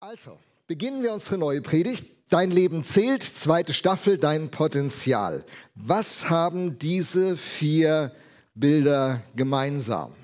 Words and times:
Also, 0.00 0.38
beginnen 0.68 1.02
wir 1.02 1.12
unsere 1.12 1.38
neue 1.38 1.60
Predigt. 1.60 2.06
Dein 2.28 2.52
Leben 2.52 2.84
zählt, 2.84 3.24
zweite 3.24 3.74
Staffel, 3.74 4.16
dein 4.16 4.48
Potenzial. 4.48 5.44
Was 5.74 6.30
haben 6.30 6.78
diese 6.78 7.36
vier 7.36 8.14
Bilder 8.54 9.22
gemeinsam? 9.34 10.14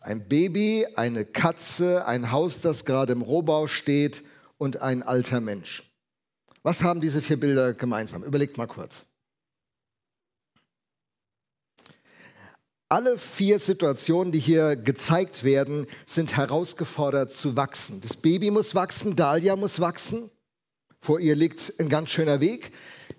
Ein 0.00 0.28
Baby, 0.28 0.86
eine 0.94 1.24
Katze, 1.24 2.06
ein 2.06 2.30
Haus, 2.30 2.60
das 2.60 2.84
gerade 2.84 3.12
im 3.12 3.22
Rohbau 3.22 3.66
steht 3.66 4.22
und 4.56 4.80
ein 4.80 5.02
alter 5.02 5.40
Mensch. 5.40 5.82
Was 6.62 6.84
haben 6.84 7.00
diese 7.00 7.22
vier 7.22 7.40
Bilder 7.40 7.74
gemeinsam? 7.74 8.22
Überlegt 8.22 8.56
mal 8.56 8.68
kurz. 8.68 9.04
Alle 12.92 13.16
vier 13.16 13.58
Situationen, 13.58 14.32
die 14.32 14.38
hier 14.38 14.76
gezeigt 14.76 15.44
werden, 15.44 15.86
sind 16.04 16.36
herausgefordert 16.36 17.32
zu 17.32 17.56
wachsen. 17.56 18.02
Das 18.02 18.18
Baby 18.18 18.50
muss 18.50 18.74
wachsen, 18.74 19.16
Dahlia 19.16 19.56
muss 19.56 19.80
wachsen. 19.80 20.28
Vor 21.00 21.18
ihr 21.18 21.34
liegt 21.34 21.72
ein 21.78 21.88
ganz 21.88 22.10
schöner 22.10 22.40
Weg. 22.40 22.70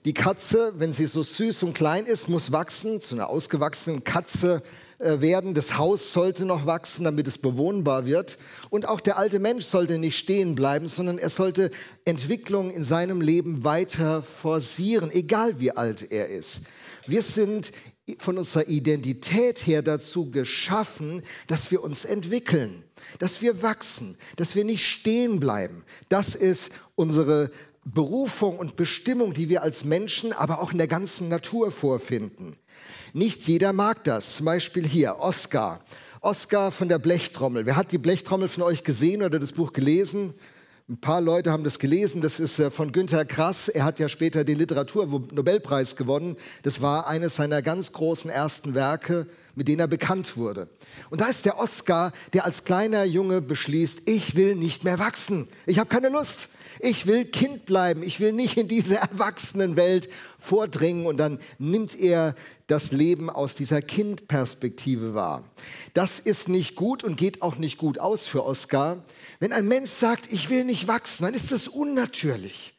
Die 0.05 0.13
Katze, 0.13 0.73
wenn 0.75 0.93
sie 0.93 1.07
so 1.07 1.23
süß 1.23 1.63
und 1.63 1.73
klein 1.73 2.05
ist, 2.05 2.29
muss 2.29 2.51
wachsen, 2.51 3.01
zu 3.01 3.15
einer 3.15 3.29
ausgewachsenen 3.29 4.03
Katze 4.03 4.61
äh, 4.99 5.21
werden. 5.21 5.55
Das 5.55 5.75
Haus 5.75 6.13
sollte 6.13 6.45
noch 6.45 6.67
wachsen, 6.67 7.03
damit 7.03 7.27
es 7.27 7.39
bewohnbar 7.39 8.05
wird. 8.05 8.37
Und 8.69 8.87
auch 8.87 9.01
der 9.01 9.17
alte 9.17 9.39
Mensch 9.39 9.65
sollte 9.65 9.97
nicht 9.97 10.19
stehen 10.19 10.53
bleiben, 10.53 10.87
sondern 10.87 11.17
er 11.17 11.29
sollte 11.29 11.71
Entwicklung 12.05 12.69
in 12.69 12.83
seinem 12.83 13.21
Leben 13.21 13.63
weiter 13.63 14.21
forcieren, 14.21 15.09
egal 15.09 15.59
wie 15.59 15.71
alt 15.71 16.11
er 16.11 16.29
ist. 16.29 16.61
Wir 17.07 17.23
sind 17.23 17.71
von 18.17 18.37
unserer 18.37 18.67
Identität 18.67 19.65
her 19.65 19.81
dazu 19.81 20.29
geschaffen, 20.29 21.23
dass 21.47 21.71
wir 21.71 21.83
uns 21.83 22.03
entwickeln, 22.05 22.83
dass 23.19 23.41
wir 23.41 23.61
wachsen, 23.61 24.17
dass 24.35 24.55
wir 24.55 24.65
nicht 24.65 24.85
stehen 24.85 25.39
bleiben. 25.39 25.85
Das 26.09 26.35
ist 26.35 26.71
unsere 26.95 27.51
Berufung 27.85 28.57
und 28.57 28.75
Bestimmung, 28.75 29.33
die 29.33 29.49
wir 29.49 29.63
als 29.63 29.85
Menschen, 29.85 30.33
aber 30.33 30.61
auch 30.61 30.71
in 30.71 30.77
der 30.77 30.87
ganzen 30.87 31.29
Natur 31.29 31.71
vorfinden. 31.71 32.57
Nicht 33.13 33.47
jeder 33.47 33.73
mag 33.73 34.03
das. 34.03 34.37
Zum 34.37 34.45
Beispiel 34.45 34.85
hier, 34.87 35.19
Oscar. 35.19 35.83
Oscar 36.21 36.71
von 36.71 36.87
der 36.87 36.99
Blechtrommel. 36.99 37.65
Wer 37.65 37.75
hat 37.75 37.91
die 37.91 37.97
Blechtrommel 37.97 38.47
von 38.47 38.63
euch 38.63 38.83
gesehen 38.83 39.23
oder 39.23 39.39
das 39.39 39.51
Buch 39.51 39.73
gelesen? 39.73 40.33
Ein 40.89 40.99
paar 40.99 41.21
Leute 41.21 41.49
haben 41.49 41.63
das 41.63 41.79
gelesen. 41.79 42.21
Das 42.21 42.41
ist 42.41 42.59
äh, 42.59 42.69
von 42.69 42.91
Günter 42.91 43.23
Grass. 43.23 43.69
Er 43.69 43.85
hat 43.85 43.99
ja 43.99 44.09
später 44.09 44.43
den 44.43 44.57
Literaturnobelpreis 44.57 45.95
gewonnen. 45.95 46.35
Das 46.63 46.81
war 46.81 47.07
eines 47.07 47.35
seiner 47.35 47.61
ganz 47.61 47.93
großen 47.93 48.29
ersten 48.29 48.73
Werke, 48.73 49.27
mit 49.55 49.69
denen 49.69 49.79
er 49.79 49.87
bekannt 49.87 50.35
wurde. 50.35 50.67
Und 51.09 51.21
da 51.21 51.27
ist 51.27 51.45
der 51.45 51.57
Oscar, 51.57 52.11
der 52.33 52.43
als 52.43 52.65
kleiner 52.65 53.05
Junge 53.05 53.39
beschließt, 53.39 54.01
ich 54.03 54.35
will 54.35 54.55
nicht 54.55 54.83
mehr 54.83 54.99
wachsen. 54.99 55.47
Ich 55.65 55.79
habe 55.79 55.87
keine 55.87 56.09
Lust. 56.09 56.49
Ich 56.85 57.05
will 57.05 57.23
Kind 57.23 57.65
bleiben. 57.65 58.03
Ich 58.03 58.19
will 58.19 58.33
nicht 58.33 58.57
in 58.57 58.67
diese 58.67 58.97
Erwachsenenwelt 58.97 60.09
vordringen. 60.37 61.05
Und 61.05 61.15
dann 61.15 61.39
nimmt 61.57 61.97
er 61.97 62.35
das 62.67 62.91
Leben 62.91 63.29
aus 63.29 63.55
dieser 63.55 63.81
Kindperspektive 63.81 65.13
wahr. 65.13 65.45
Das 65.93 66.19
ist 66.19 66.49
nicht 66.49 66.75
gut 66.75 67.05
und 67.05 67.15
geht 67.15 67.41
auch 67.41 67.55
nicht 67.55 67.77
gut 67.77 67.99
aus 67.99 68.27
für 68.27 68.43
Oskar. 68.43 69.05
Wenn 69.39 69.53
ein 69.53 69.65
Mensch 69.65 69.91
sagt, 69.91 70.31
ich 70.33 70.49
will 70.49 70.65
nicht 70.65 70.89
wachsen, 70.89 71.23
dann 71.23 71.33
ist 71.33 71.53
das 71.53 71.69
unnatürlich. 71.69 72.72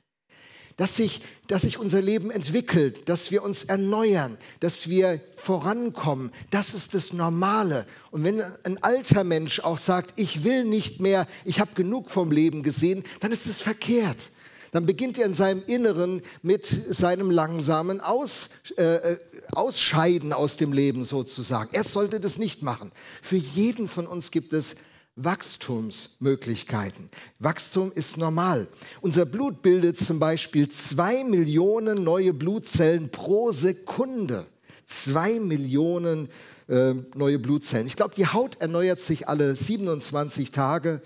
Dass 0.77 0.97
sich, 0.97 1.20
dass 1.47 1.62
sich 1.62 1.78
unser 1.78 2.03
Leben 2.03 2.30
entwickelt, 2.30 3.08
dass 3.08 3.30
wir 3.30 3.44
uns 3.44 3.62
erneuern, 3.62 4.39
dass 4.58 4.89
wir 4.89 5.20
vorankommen, 5.36 6.33
das 6.50 6.75
ist 6.75 6.94
das 6.94 7.12
Normale. 7.12 7.86
Und 8.11 8.25
wenn 8.25 8.42
ein 8.64 8.83
alter 8.83 9.22
Mensch 9.22 9.61
auch 9.61 9.78
sagt, 9.78 10.19
ich 10.19 10.42
will 10.42 10.64
nicht 10.64 11.00
mehr, 11.00 11.28
ich 11.45 11.61
habe 11.61 11.75
genug 11.75 12.11
vom 12.11 12.33
Leben 12.33 12.62
gesehen, 12.62 13.05
dann 13.20 13.30
ist 13.30 13.47
es 13.47 13.61
verkehrt 13.61 14.30
dann 14.75 14.86
beginnt 14.86 15.19
er 15.19 15.27
in 15.27 15.34
seinem 15.34 15.62
Inneren 15.67 16.20
mit 16.42 16.67
seinem 16.67 17.30
langsamen 17.30 18.00
Aus, 18.00 18.48
äh, 18.77 19.12
äh, 19.12 19.19
Ausscheiden 19.52 20.33
aus 20.33 20.57
dem 20.57 20.73
Leben 20.73 21.05
sozusagen. 21.05 21.73
Er 21.73 21.84
sollte 21.84 22.18
das 22.18 22.39
nicht 22.39 22.63
machen. 22.63 22.90
Für 23.23 23.36
jeden 23.36 23.86
von 23.86 24.08
uns 24.08 24.33
gibt 24.33 24.52
es 24.52 24.74
Wachstumsmöglichkeiten. 25.17 27.08
Wachstum 27.39 27.92
ist 27.92 28.17
normal. 28.17 28.67
Unser 29.01 29.25
Blut 29.27 29.63
bildet 29.63 29.97
zum 29.97 30.19
Beispiel 30.19 30.69
zwei 30.69 31.23
Millionen 31.23 32.02
neue 32.02 32.33
Blutzellen 32.35 33.11
pro 33.11 33.52
Sekunde. 33.52 34.47
Zwei 34.86 35.39
Millionen 35.39 36.29
äh, 36.69 36.95
neue 37.14 37.39
Blutzellen. 37.39 37.86
Ich 37.86 37.97
glaube, 37.97 38.14
die 38.17 38.27
Haut 38.27 38.57
erneuert 38.61 39.01
sich 39.01 39.29
alle 39.29 39.55
27 39.55 40.51
Tage. 40.51 41.01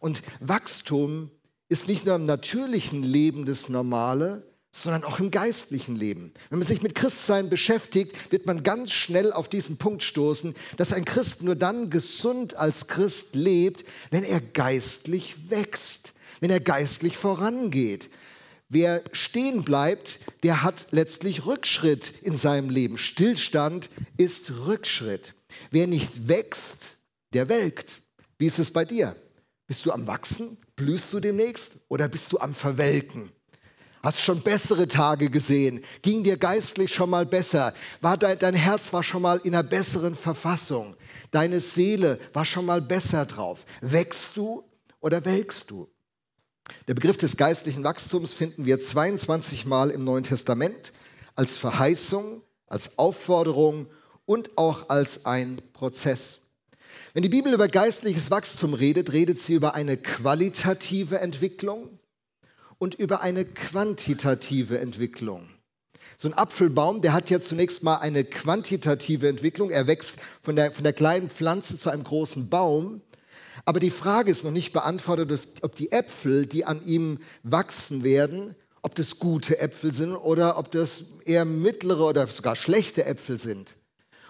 Und 0.00 0.22
Wachstum 0.40 1.30
ist 1.68 1.86
nicht 1.86 2.04
nur 2.04 2.16
im 2.16 2.24
natürlichen 2.24 3.02
Leben 3.02 3.46
das 3.46 3.68
Normale, 3.68 4.42
sondern 4.72 5.04
auch 5.04 5.20
im 5.20 5.30
geistlichen 5.30 5.94
Leben. 5.94 6.32
Wenn 6.48 6.58
man 6.58 6.66
sich 6.66 6.82
mit 6.82 6.94
Christsein 6.94 7.50
beschäftigt, 7.50 8.32
wird 8.32 8.46
man 8.46 8.62
ganz 8.62 8.92
schnell 8.92 9.32
auf 9.32 9.48
diesen 9.48 9.76
Punkt 9.76 10.02
stoßen, 10.02 10.54
dass 10.78 10.94
ein 10.94 11.04
Christ 11.04 11.42
nur 11.42 11.54
dann 11.54 11.90
gesund 11.90 12.56
als 12.56 12.88
Christ 12.88 13.34
lebt, 13.34 13.84
wenn 14.10 14.24
er 14.24 14.40
geistlich 14.40 15.50
wächst, 15.50 16.14
wenn 16.40 16.50
er 16.50 16.60
geistlich 16.60 17.18
vorangeht. 17.18 18.08
Wer 18.70 19.04
stehen 19.12 19.64
bleibt, 19.64 20.18
der 20.42 20.62
hat 20.62 20.86
letztlich 20.90 21.44
Rückschritt 21.44 22.14
in 22.22 22.36
seinem 22.36 22.70
Leben. 22.70 22.96
Stillstand 22.96 23.90
ist 24.16 24.50
Rückschritt. 24.50 25.34
Wer 25.70 25.86
nicht 25.86 26.28
wächst, 26.28 26.96
der 27.34 27.50
welkt. 27.50 28.00
Wie 28.38 28.46
ist 28.46 28.58
es 28.58 28.70
bei 28.70 28.86
dir? 28.86 29.14
Bist 29.66 29.84
du 29.84 29.92
am 29.92 30.06
Wachsen? 30.06 30.56
Blühst 30.74 31.12
du 31.12 31.20
demnächst? 31.20 31.72
Oder 31.88 32.08
bist 32.08 32.32
du 32.32 32.38
am 32.38 32.54
Verwelken? 32.54 33.30
Hast 34.02 34.20
schon 34.20 34.42
bessere 34.42 34.88
Tage 34.88 35.30
gesehen? 35.30 35.84
Ging 36.02 36.24
dir 36.24 36.36
geistlich 36.36 36.92
schon 36.92 37.10
mal 37.10 37.24
besser? 37.24 37.72
War 38.00 38.18
dein, 38.18 38.36
dein 38.36 38.54
Herz 38.54 38.92
war 38.92 39.04
schon 39.04 39.22
mal 39.22 39.38
in 39.44 39.54
einer 39.54 39.62
besseren 39.62 40.16
Verfassung? 40.16 40.96
Deine 41.30 41.60
Seele 41.60 42.18
war 42.32 42.44
schon 42.44 42.66
mal 42.66 42.82
besser 42.82 43.26
drauf? 43.26 43.64
Wächst 43.80 44.36
du 44.36 44.64
oder 45.00 45.24
welkst 45.24 45.70
du? 45.70 45.88
Der 46.88 46.94
Begriff 46.94 47.16
des 47.16 47.36
geistlichen 47.36 47.84
Wachstums 47.84 48.32
finden 48.32 48.64
wir 48.64 48.80
22 48.80 49.66
Mal 49.66 49.90
im 49.90 50.02
Neuen 50.02 50.24
Testament 50.24 50.92
als 51.36 51.56
Verheißung, 51.56 52.42
als 52.66 52.98
Aufforderung 52.98 53.86
und 54.24 54.58
auch 54.58 54.88
als 54.88 55.26
ein 55.26 55.62
Prozess. 55.72 56.40
Wenn 57.14 57.22
die 57.22 57.28
Bibel 57.28 57.52
über 57.52 57.68
geistliches 57.68 58.32
Wachstum 58.32 58.74
redet, 58.74 59.12
redet 59.12 59.38
sie 59.38 59.54
über 59.54 59.74
eine 59.74 59.96
qualitative 59.96 61.20
Entwicklung 61.20 62.00
und 62.82 62.96
über 62.96 63.20
eine 63.20 63.44
quantitative 63.44 64.80
Entwicklung. 64.80 65.48
So 66.18 66.26
ein 66.26 66.34
Apfelbaum, 66.34 67.00
der 67.00 67.12
hat 67.12 67.30
ja 67.30 67.38
zunächst 67.38 67.84
mal 67.84 67.98
eine 67.98 68.24
quantitative 68.24 69.28
Entwicklung. 69.28 69.70
Er 69.70 69.86
wächst 69.86 70.16
von 70.40 70.56
der, 70.56 70.72
von 70.72 70.82
der 70.82 70.92
kleinen 70.92 71.30
Pflanze 71.30 71.78
zu 71.78 71.90
einem 71.90 72.02
großen 72.02 72.48
Baum. 72.48 73.00
Aber 73.64 73.78
die 73.78 73.90
Frage 73.90 74.32
ist 74.32 74.42
noch 74.42 74.50
nicht 74.50 74.72
beantwortet, 74.72 75.46
ob 75.62 75.76
die 75.76 75.92
Äpfel, 75.92 76.44
die 76.44 76.64
an 76.64 76.84
ihm 76.84 77.20
wachsen 77.44 78.02
werden, 78.02 78.56
ob 78.82 78.96
das 78.96 79.20
gute 79.20 79.60
Äpfel 79.60 79.94
sind 79.94 80.16
oder 80.16 80.58
ob 80.58 80.72
das 80.72 81.04
eher 81.24 81.44
mittlere 81.44 82.04
oder 82.04 82.26
sogar 82.26 82.56
schlechte 82.56 83.04
Äpfel 83.04 83.38
sind. 83.38 83.76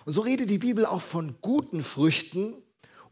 Und 0.04 0.12
so 0.12 0.20
redet 0.20 0.50
die 0.50 0.58
Bibel 0.58 0.84
auch 0.84 1.00
von 1.00 1.36
guten 1.40 1.82
Früchten 1.82 2.52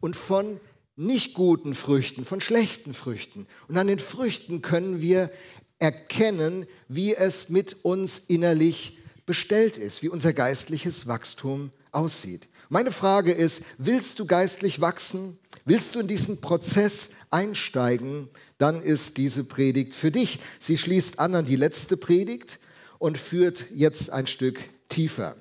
und 0.00 0.16
von 0.16 0.60
nicht 1.00 1.32
guten 1.32 1.72
Früchten, 1.72 2.26
von 2.26 2.42
schlechten 2.42 2.92
Früchten. 2.92 3.46
Und 3.68 3.78
an 3.78 3.86
den 3.86 3.98
Früchten 3.98 4.60
können 4.60 5.00
wir 5.00 5.30
erkennen, 5.78 6.66
wie 6.88 7.14
es 7.14 7.48
mit 7.48 7.84
uns 7.84 8.18
innerlich 8.18 8.98
bestellt 9.24 9.78
ist, 9.78 10.02
wie 10.02 10.10
unser 10.10 10.34
geistliches 10.34 11.06
Wachstum 11.06 11.70
aussieht. 11.90 12.48
Meine 12.68 12.92
Frage 12.92 13.32
ist, 13.32 13.62
willst 13.78 14.18
du 14.18 14.26
geistlich 14.26 14.82
wachsen? 14.82 15.38
Willst 15.64 15.94
du 15.94 16.00
in 16.00 16.06
diesen 16.06 16.42
Prozess 16.42 17.10
einsteigen? 17.30 18.28
Dann 18.58 18.82
ist 18.82 19.16
diese 19.16 19.42
Predigt 19.42 19.94
für 19.94 20.10
dich. 20.10 20.38
Sie 20.58 20.76
schließt 20.76 21.18
an 21.18 21.34
an 21.34 21.46
die 21.46 21.56
letzte 21.56 21.96
Predigt 21.96 22.60
und 22.98 23.16
führt 23.16 23.66
jetzt 23.72 24.10
ein 24.10 24.26
Stück 24.26 24.60
tiefer. 24.88 25.36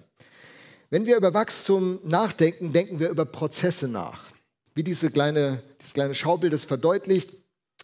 Wenn 0.90 1.06
wir 1.06 1.18
über 1.18 1.34
Wachstum 1.34 2.00
nachdenken, 2.04 2.72
denken 2.72 3.02
wir 3.02 3.10
über 3.10 3.26
Prozesse 3.26 3.90
nach 3.90 4.39
wie 4.76 4.84
diese 4.84 5.12
kleine, 5.12 5.64
dieses 5.80 5.94
kleine 5.94 6.16
Schaubild 6.16 6.54
es 6.54 6.64
verdeutlicht, 6.64 7.32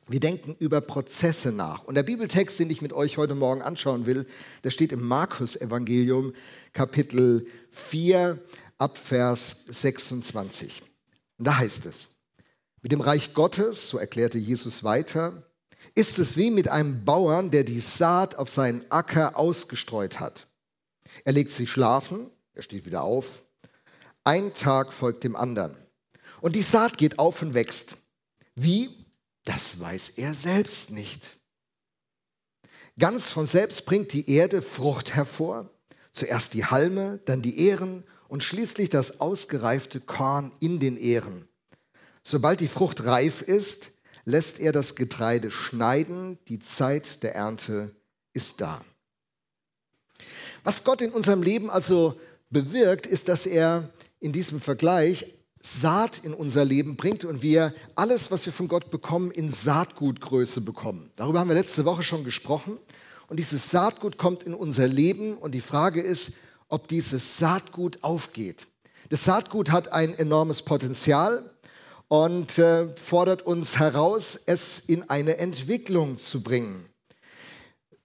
wir 0.07 0.19
denken 0.19 0.55
über 0.59 0.81
Prozesse 0.81 1.51
nach. 1.51 1.83
Und 1.83 1.95
der 1.95 2.03
Bibeltext, 2.03 2.59
den 2.59 2.69
ich 2.69 2.81
mit 2.81 2.93
euch 2.93 3.17
heute 3.17 3.33
Morgen 3.33 3.61
anschauen 3.63 4.05
will, 4.05 4.27
der 4.63 4.69
steht 4.69 4.91
im 4.91 5.01
Markus-Evangelium, 5.07 6.33
Kapitel 6.73 7.47
4, 7.71 8.39
Abvers 8.77 9.55
26. 9.67 10.83
Und 11.39 11.47
da 11.47 11.57
heißt 11.57 11.87
es, 11.87 12.07
mit 12.81 12.91
dem 12.91 13.01
Reich 13.01 13.33
Gottes, 13.33 13.89
so 13.89 13.97
erklärte 13.97 14.37
Jesus 14.37 14.83
weiter, 14.83 15.43
ist 15.95 16.19
es 16.19 16.37
wie 16.37 16.51
mit 16.51 16.67
einem 16.67 17.03
Bauern, 17.03 17.49
der 17.49 17.63
die 17.63 17.79
Saat 17.79 18.35
auf 18.35 18.49
seinen 18.49 18.83
Acker 18.91 19.37
ausgestreut 19.37 20.19
hat. 20.19 20.45
Er 21.23 21.33
legt 21.33 21.49
sich 21.49 21.71
schlafen, 21.71 22.29
er 22.53 22.61
steht 22.61 22.85
wieder 22.85 23.01
auf. 23.01 23.41
Ein 24.23 24.53
Tag 24.53 24.93
folgt 24.93 25.23
dem 25.23 25.35
anderen. 25.35 25.77
Und 26.41 26.55
die 26.55 26.61
Saat 26.61 26.97
geht 26.97 27.19
auf 27.19 27.41
und 27.41 27.53
wächst. 27.53 27.97
Wie? 28.55 28.89
Das 29.43 29.79
weiß 29.79 30.09
er 30.17 30.33
selbst 30.33 30.89
nicht. 30.89 31.37
Ganz 32.97 33.29
von 33.29 33.45
selbst 33.45 33.85
bringt 33.85 34.13
die 34.13 34.29
Erde 34.29 34.61
Frucht 34.61 35.13
hervor, 35.13 35.69
zuerst 36.13 36.53
die 36.53 36.65
Halme, 36.65 37.19
dann 37.25 37.41
die 37.41 37.67
Ähren 37.67 38.03
und 38.27 38.43
schließlich 38.43 38.89
das 38.89 39.19
ausgereifte 39.19 39.99
Korn 39.99 40.53
in 40.59 40.79
den 40.79 40.97
Ähren. 40.97 41.47
Sobald 42.23 42.59
die 42.59 42.67
Frucht 42.67 43.05
reif 43.05 43.41
ist, 43.41 43.91
lässt 44.23 44.59
er 44.59 44.71
das 44.71 44.95
Getreide 44.95 45.51
schneiden, 45.51 46.39
die 46.47 46.59
Zeit 46.59 47.21
der 47.21 47.35
Ernte 47.35 47.95
ist 48.33 48.61
da. 48.61 48.83
Was 50.63 50.83
Gott 50.83 51.01
in 51.01 51.11
unserem 51.11 51.43
Leben 51.43 51.69
also 51.69 52.19
bewirkt, 52.49 53.05
ist, 53.05 53.27
dass 53.27 53.45
er 53.45 53.89
in 54.19 54.31
diesem 54.31 54.59
Vergleich 54.59 55.34
Saat 55.65 56.19
in 56.23 56.33
unser 56.33 56.63
Leben 56.63 56.95
bringt 56.95 57.25
und 57.25 57.41
wir 57.41 57.73
alles, 57.95 58.29
was 58.29 58.45
wir 58.45 58.53
von 58.53 58.67
Gott 58.67 58.91
bekommen, 58.91 59.31
in 59.31 59.51
Saatgutgröße 59.51 60.61
bekommen. 60.61 61.09
Darüber 61.15 61.39
haben 61.39 61.49
wir 61.49 61.55
letzte 61.55 61.85
Woche 61.85 62.03
schon 62.03 62.23
gesprochen. 62.23 62.77
Und 63.27 63.37
dieses 63.37 63.71
Saatgut 63.71 64.17
kommt 64.17 64.43
in 64.43 64.53
unser 64.53 64.87
Leben 64.87 65.37
und 65.37 65.53
die 65.53 65.61
Frage 65.61 66.01
ist, 66.01 66.33
ob 66.69 66.87
dieses 66.87 67.39
Saatgut 67.39 68.03
aufgeht. 68.03 68.67
Das 69.09 69.23
Saatgut 69.23 69.71
hat 69.71 69.91
ein 69.91 70.13
enormes 70.13 70.61
Potenzial 70.61 71.49
und 72.07 72.59
äh, 72.59 72.95
fordert 72.95 73.41
uns 73.41 73.79
heraus, 73.79 74.39
es 74.45 74.79
in 74.79 75.09
eine 75.09 75.37
Entwicklung 75.37 76.19
zu 76.19 76.43
bringen. 76.43 76.85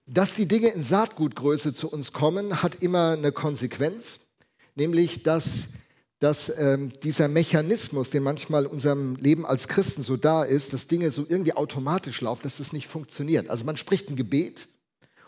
Dass 0.07 0.33
die 0.33 0.47
Dinge 0.47 0.69
in 0.69 0.81
Saatgutgröße 0.81 1.73
zu 1.73 1.89
uns 1.89 2.11
kommen, 2.11 2.63
hat 2.63 2.75
immer 2.75 3.11
eine 3.11 3.31
Konsequenz, 3.31 4.19
nämlich 4.75 5.23
dass, 5.23 5.67
dass 6.21 6.55
ähm, 6.55 6.93
dieser 7.01 7.27
Mechanismus, 7.27 8.11
der 8.11 8.21
manchmal 8.21 8.65
in 8.65 8.69
unserem 8.69 9.15
Leben 9.15 9.43
als 9.43 9.67
Christen 9.67 10.03
so 10.03 10.17
da 10.17 10.43
ist, 10.43 10.71
dass 10.71 10.85
Dinge 10.85 11.09
so 11.09 11.25
irgendwie 11.27 11.53
automatisch 11.53 12.21
laufen, 12.21 12.43
dass 12.43 12.57
das 12.57 12.73
nicht 12.73 12.87
funktioniert. 12.87 13.49
Also 13.49 13.65
man 13.65 13.75
spricht 13.75 14.07
ein 14.07 14.15
Gebet 14.15 14.67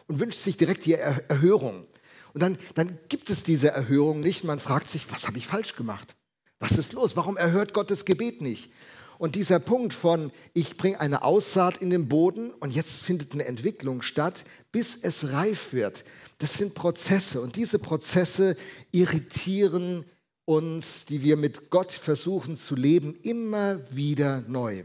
und 0.07 0.19
wünscht 0.19 0.39
sich 0.39 0.55
direkt 0.55 0.85
die 0.85 0.93
er 0.93 1.27
Erhörung. 1.31 1.87
Und 2.35 2.43
dann, 2.43 2.59
dann 2.75 2.99
gibt 3.09 3.31
es 3.31 3.41
diese 3.41 3.69
Erhörung 3.69 4.19
nicht. 4.19 4.43
Man 4.43 4.59
fragt 4.59 4.87
sich, 4.87 5.11
was 5.11 5.25
habe 5.25 5.39
ich 5.39 5.47
falsch 5.47 5.75
gemacht? 5.75 6.15
Was 6.59 6.77
ist 6.77 6.93
los? 6.93 7.15
Warum 7.15 7.37
erhört 7.37 7.73
Gott 7.73 7.89
das 7.89 8.05
Gebet 8.05 8.41
nicht? 8.41 8.71
Und 9.17 9.33
dieser 9.33 9.57
Punkt 9.57 9.95
von, 9.95 10.31
ich 10.53 10.77
bringe 10.77 10.99
eine 10.99 11.23
Aussaat 11.23 11.77
in 11.77 11.89
den 11.89 12.07
Boden 12.07 12.51
und 12.51 12.71
jetzt 12.71 13.01
findet 13.01 13.33
eine 13.33 13.45
Entwicklung 13.45 14.03
statt, 14.03 14.45
bis 14.71 14.95
es 15.01 15.33
reif 15.33 15.73
wird. 15.73 16.03
Das 16.37 16.53
sind 16.53 16.75
Prozesse 16.75 17.41
und 17.41 17.55
diese 17.55 17.79
Prozesse 17.79 18.57
irritieren 18.91 20.05
uns, 20.45 21.05
die 21.05 21.23
wir 21.23 21.37
mit 21.37 21.69
Gott 21.69 21.91
versuchen 21.91 22.57
zu 22.57 22.75
leben, 22.75 23.15
immer 23.23 23.79
wieder 23.91 24.43
neu. 24.47 24.83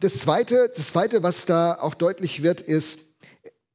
Das 0.00 0.18
Zweite, 0.18 0.72
das 0.74 0.88
Zweite 0.88 1.22
was 1.22 1.44
da 1.44 1.78
auch 1.80 1.94
deutlich 1.94 2.42
wird, 2.42 2.60
ist, 2.60 3.00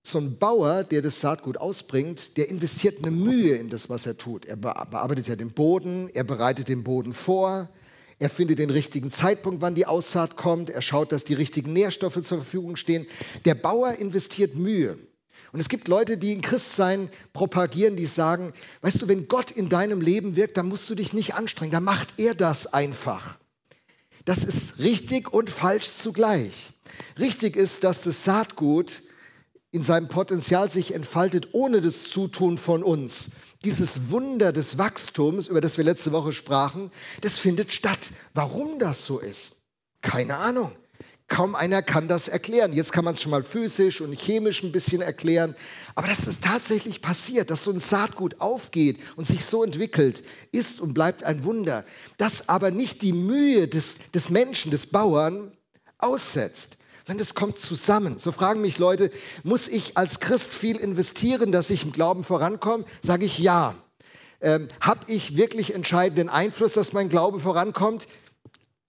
so 0.02 0.18
ein 0.18 0.38
Bauer, 0.38 0.84
der 0.84 1.02
das 1.02 1.20
Saatgut 1.20 1.58
ausbringt, 1.58 2.38
der 2.38 2.50
investiert 2.50 2.98
eine 3.00 3.12
Mühe 3.12 3.56
in 3.56 3.70
das, 3.70 3.90
was 3.90 4.06
er 4.06 4.18
tut. 4.18 4.46
Er 4.46 4.56
bearbeitet 4.56 5.28
ja 5.28 5.36
den 5.36 5.52
Boden, 5.52 6.10
er 6.14 6.24
bereitet 6.24 6.68
den 6.68 6.84
Boden 6.84 7.14
vor, 7.14 7.70
er 8.18 8.30
findet 8.30 8.60
den 8.60 8.70
richtigen 8.70 9.12
Zeitpunkt, 9.12 9.62
wann 9.62 9.76
die 9.76 9.86
Aussaat 9.86 10.36
kommt. 10.36 10.70
Er 10.70 10.82
schaut, 10.82 11.12
dass 11.12 11.24
die 11.24 11.36
richtigen 11.36 11.72
Nährstoffe 11.72 12.22
zur 12.22 12.40
Verfügung 12.40 12.76
stehen. 12.76 13.08
Der 13.46 13.56
Bauer 13.56 13.94
investiert 13.94 14.56
Mühe. 14.56 14.98
Und 15.52 15.60
es 15.60 15.70
gibt 15.70 15.88
Leute, 15.88 16.18
die 16.18 16.34
in 16.34 16.42
Christsein 16.42 17.10
propagieren, 17.34 17.96
die 17.96 18.06
sagen, 18.06 18.54
weißt 18.82 19.02
du, 19.02 19.08
wenn 19.08 19.28
Gott 19.28 19.52
in 19.52 19.70
deinem 19.70 20.02
Leben 20.02 20.36
wirkt, 20.36 20.58
dann 20.58 20.68
musst 20.68 20.90
du 20.90 20.96
dich 20.96 21.14
nicht 21.14 21.36
anstrengen, 21.36 21.72
dann 21.72 21.84
macht 21.84 22.14
er 22.18 22.36
das 22.36 22.68
einfach. 22.68 23.38
Das 24.26 24.44
ist 24.44 24.80
richtig 24.80 25.34
und 25.34 25.50
falsch 25.50 25.90
zugleich. 25.90 26.72
Richtig 27.18 27.56
ist, 27.56 27.84
dass 27.84 28.04
das 28.04 28.24
Saatgut 28.24 29.02
in 29.72 29.84
seinem 29.84 30.08
Potenzial 30.08 30.70
sich 30.70 30.94
entfaltet 30.94 31.50
ohne 31.54 31.82
das 31.82 32.04
Zutun 32.04 32.58
von 32.58 32.84
uns 32.84 33.30
dieses 33.64 34.10
Wunder 34.10 34.54
des 34.54 34.78
Wachstums, 34.78 35.48
über 35.48 35.62
das 35.62 35.78
wir 35.78 35.84
letzte 35.84 36.12
Woche 36.12 36.32
sprachen, 36.32 36.92
das 37.22 37.38
findet 37.38 37.74
statt. 37.74 38.12
Warum 38.34 38.80
das 38.80 39.06
so 39.06 39.20
ist? 39.20 39.58
Keine 40.02 40.38
Ahnung. 40.38 40.72
Kaum 41.30 41.56
einer 41.56 41.82
kann 41.82 42.08
das 42.08 42.28
erklären. 42.28 42.74
Jetzt 42.74 42.92
kann 42.92 43.06
man 43.06 43.16
es 43.16 43.22
schon 43.22 43.30
mal 43.30 43.44
physisch 43.44 44.02
und 44.02 44.14
chemisch 44.14 44.64
ein 44.64 44.72
bisschen 44.72 45.02
erklären. 45.02 45.56
Aber 45.96 46.08
dass 46.08 46.26
das 46.26 46.40
tatsächlich 46.40 47.02
passiert, 47.02 47.52
dass 47.52 47.64
so 47.64 47.72
ein 47.72 47.80
Saatgut 47.80 48.42
aufgeht 48.42 48.98
und 49.16 49.28
sich 49.28 49.46
so 49.46 49.64
entwickelt, 49.64 50.24
ist 50.52 50.82
und 50.82 50.94
bleibt 50.94 51.24
ein 51.24 51.44
Wunder. 51.44 51.86
Das 52.18 52.50
aber 52.50 52.72
nicht 52.72 53.04
die 53.04 53.14
Mühe 53.14 53.68
des, 53.68 53.96
des 54.14 54.30
Menschen, 54.30 54.72
des 54.72 54.88
Bauern 54.88 55.54
aussetzt 56.00 56.76
sondern 57.06 57.24
es 57.24 57.34
kommt 57.34 57.58
zusammen. 57.58 58.20
So 58.20 58.32
fragen 58.32 58.62
mich 58.62 58.78
Leute, 58.78 59.10
muss 59.42 59.68
ich 59.68 59.98
als 59.98 60.20
Christ 60.20 60.54
viel 60.54 60.76
investieren, 60.78 61.52
dass 61.52 61.72
ich 61.72 61.84
im 61.84 61.92
Glauben 61.92 62.24
vorankomme? 62.24 62.86
Sage 63.02 63.26
ich 63.26 63.40
ja. 63.40 63.74
Ähm, 64.42 64.68
Habe 64.80 65.12
ich 65.12 65.36
wirklich 65.36 65.74
entscheidenden 65.74 66.30
Einfluss, 66.30 66.74
dass 66.74 66.94
mein 66.94 67.10
Glaube 67.10 67.40
vorankommt? 67.40 68.06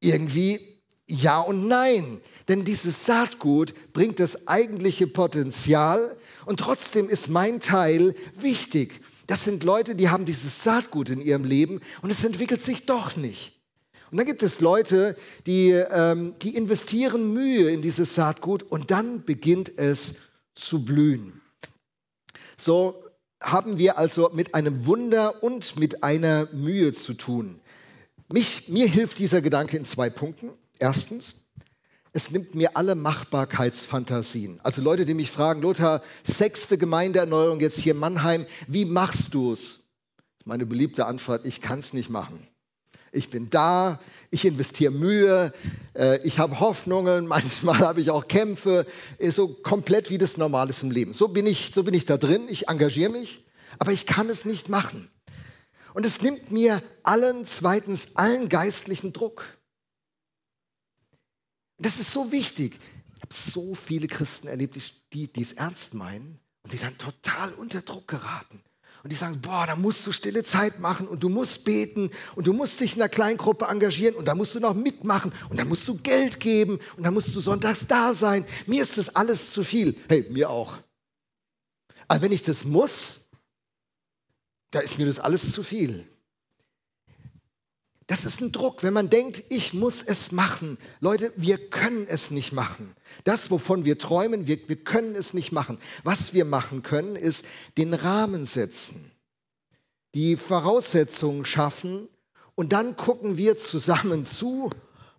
Irgendwie 0.00 0.69
ja 1.10 1.40
und 1.40 1.68
nein. 1.68 2.20
Denn 2.48 2.64
dieses 2.64 3.06
Saatgut 3.06 3.74
bringt 3.92 4.20
das 4.20 4.48
eigentliche 4.48 5.06
Potenzial 5.06 6.16
und 6.46 6.60
trotzdem 6.60 7.08
ist 7.08 7.28
mein 7.28 7.60
Teil 7.60 8.14
wichtig. 8.34 9.00
Das 9.26 9.44
sind 9.44 9.62
Leute, 9.62 9.94
die 9.94 10.08
haben 10.08 10.24
dieses 10.24 10.64
Saatgut 10.64 11.08
in 11.10 11.20
ihrem 11.20 11.44
Leben 11.44 11.80
und 12.02 12.10
es 12.10 12.24
entwickelt 12.24 12.62
sich 12.62 12.86
doch 12.86 13.16
nicht. 13.16 13.60
Und 14.10 14.18
dann 14.18 14.26
gibt 14.26 14.42
es 14.42 14.60
Leute, 14.60 15.16
die, 15.46 15.70
ähm, 15.70 16.34
die 16.42 16.56
investieren 16.56 17.32
Mühe 17.32 17.70
in 17.70 17.80
dieses 17.80 18.14
Saatgut 18.14 18.64
und 18.64 18.90
dann 18.90 19.24
beginnt 19.24 19.78
es 19.78 20.14
zu 20.54 20.84
blühen. 20.84 21.40
So 22.56 23.04
haben 23.40 23.78
wir 23.78 23.98
also 23.98 24.30
mit 24.34 24.54
einem 24.54 24.84
Wunder 24.84 25.42
und 25.42 25.78
mit 25.78 26.02
einer 26.02 26.48
Mühe 26.52 26.92
zu 26.92 27.14
tun. 27.14 27.60
Mich, 28.32 28.68
mir 28.68 28.86
hilft 28.86 29.18
dieser 29.18 29.40
Gedanke 29.40 29.76
in 29.76 29.84
zwei 29.84 30.10
Punkten. 30.10 30.50
Erstens, 30.80 31.44
es 32.12 32.30
nimmt 32.30 32.54
mir 32.54 32.76
alle 32.76 32.96
Machbarkeitsfantasien. 32.96 34.60
Also 34.62 34.82
Leute, 34.82 35.06
die 35.06 35.14
mich 35.14 35.30
fragen, 35.30 35.62
Lothar, 35.62 36.02
sechste 36.24 36.76
Gemeindeerneuerung 36.76 37.60
jetzt 37.60 37.78
hier 37.78 37.92
in 37.92 37.98
Mannheim, 37.98 38.46
wie 38.66 38.84
machst 38.84 39.32
du 39.32 39.52
es? 39.52 39.80
Meine 40.44 40.66
beliebte 40.66 41.06
Antwort, 41.06 41.46
ich 41.46 41.60
kann 41.60 41.78
es 41.78 41.92
nicht 41.92 42.10
machen 42.10 42.50
ich 43.12 43.30
bin 43.30 43.50
da, 43.50 44.00
ich 44.30 44.44
investiere 44.44 44.92
Mühe, 44.92 45.52
äh, 45.94 46.20
ich 46.22 46.38
habe 46.38 46.60
Hoffnungen, 46.60 47.26
manchmal 47.26 47.78
habe 47.78 48.00
ich 48.00 48.10
auch 48.10 48.28
Kämpfe, 48.28 48.86
ist 49.18 49.36
so 49.36 49.48
komplett 49.48 50.10
wie 50.10 50.18
das 50.18 50.36
Normale 50.36 50.72
im 50.82 50.90
Leben. 50.90 51.12
So 51.12 51.28
bin, 51.28 51.46
ich, 51.46 51.72
so 51.74 51.82
bin 51.82 51.94
ich 51.94 52.04
da 52.04 52.16
drin, 52.16 52.46
ich 52.48 52.68
engagiere 52.68 53.10
mich, 53.10 53.44
aber 53.78 53.92
ich 53.92 54.06
kann 54.06 54.28
es 54.28 54.44
nicht 54.44 54.68
machen. 54.68 55.10
Und 55.92 56.06
es 56.06 56.22
nimmt 56.22 56.52
mir 56.52 56.82
allen, 57.02 57.46
zweitens, 57.46 58.16
allen 58.16 58.48
geistlichen 58.48 59.12
Druck. 59.12 59.42
Das 61.80 61.98
ist 61.98 62.12
so 62.12 62.30
wichtig. 62.30 62.78
Ich 63.16 63.22
habe 63.22 63.34
so 63.34 63.74
viele 63.74 64.06
Christen 64.06 64.46
erlebt, 64.46 64.76
die, 65.12 65.32
die 65.32 65.42
es 65.42 65.52
ernst 65.54 65.94
meinen 65.94 66.38
und 66.62 66.72
die 66.72 66.78
dann 66.78 66.96
total 66.98 67.52
unter 67.54 67.80
Druck 67.82 68.06
geraten 68.06 68.62
und 69.02 69.10
die 69.10 69.16
sagen, 69.16 69.40
boah, 69.40 69.66
da 69.66 69.76
musst 69.76 70.06
du 70.06 70.12
stille 70.12 70.44
Zeit 70.44 70.78
machen 70.78 71.08
und 71.08 71.22
du 71.22 71.28
musst 71.28 71.64
beten 71.64 72.10
und 72.34 72.46
du 72.46 72.52
musst 72.52 72.80
dich 72.80 72.96
in 72.96 73.02
einer 73.02 73.08
Kleingruppe 73.08 73.64
engagieren 73.66 74.14
und 74.14 74.26
da 74.26 74.34
musst 74.34 74.54
du 74.54 74.60
noch 74.60 74.74
mitmachen 74.74 75.32
und 75.48 75.58
da 75.58 75.64
musst 75.64 75.88
du 75.88 75.96
Geld 75.96 76.38
geben 76.38 76.80
und 76.96 77.04
da 77.04 77.10
musst 77.10 77.34
du 77.34 77.40
sonntags 77.40 77.86
da 77.86 78.12
sein. 78.12 78.44
Mir 78.66 78.82
ist 78.82 78.98
das 78.98 79.14
alles 79.14 79.52
zu 79.52 79.64
viel. 79.64 79.96
Hey, 80.08 80.26
mir 80.30 80.50
auch. 80.50 80.78
Aber 82.08 82.22
wenn 82.22 82.32
ich 82.32 82.42
das 82.42 82.64
muss, 82.64 83.20
da 84.70 84.80
ist 84.80 84.98
mir 84.98 85.06
das 85.06 85.18
alles 85.18 85.52
zu 85.52 85.62
viel. 85.62 86.06
Das 88.10 88.24
ist 88.24 88.40
ein 88.40 88.50
Druck, 88.50 88.82
wenn 88.82 88.92
man 88.92 89.08
denkt, 89.08 89.44
ich 89.50 89.72
muss 89.72 90.02
es 90.02 90.32
machen. 90.32 90.78
Leute, 90.98 91.32
wir 91.36 91.58
können 91.70 92.08
es 92.08 92.32
nicht 92.32 92.50
machen. 92.50 92.96
Das, 93.22 93.52
wovon 93.52 93.84
wir 93.84 93.98
träumen, 93.98 94.48
wir, 94.48 94.68
wir 94.68 94.82
können 94.82 95.14
es 95.14 95.32
nicht 95.32 95.52
machen. 95.52 95.78
Was 96.02 96.34
wir 96.34 96.44
machen 96.44 96.82
können, 96.82 97.14
ist 97.14 97.44
den 97.78 97.94
Rahmen 97.94 98.46
setzen, 98.46 99.12
die 100.14 100.34
Voraussetzungen 100.34 101.44
schaffen 101.44 102.08
und 102.56 102.72
dann 102.72 102.96
gucken 102.96 103.36
wir 103.36 103.56
zusammen 103.56 104.24
zu, 104.24 104.70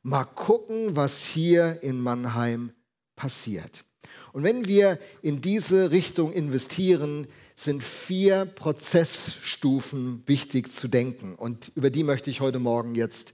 mal 0.03 0.25
gucken, 0.25 0.93
was 0.93 1.23
hier 1.23 1.81
in 1.83 2.01
Mannheim 2.01 2.73
passiert. 3.15 3.85
Und 4.33 4.43
wenn 4.43 4.67
wir 4.67 4.99
in 5.21 5.39
diese 5.39 5.91
Richtung 5.91 6.33
investieren, 6.33 7.29
sind 7.55 7.83
vier 7.83 8.45
Prozessstufen 8.45 10.23
wichtig 10.25 10.71
zu 10.71 10.87
denken. 10.87 11.35
Und 11.35 11.71
über 11.75 11.89
die 11.89 12.03
möchte 12.03 12.29
ich 12.29 12.41
heute 12.41 12.59
Morgen 12.59 12.95
jetzt 12.95 13.33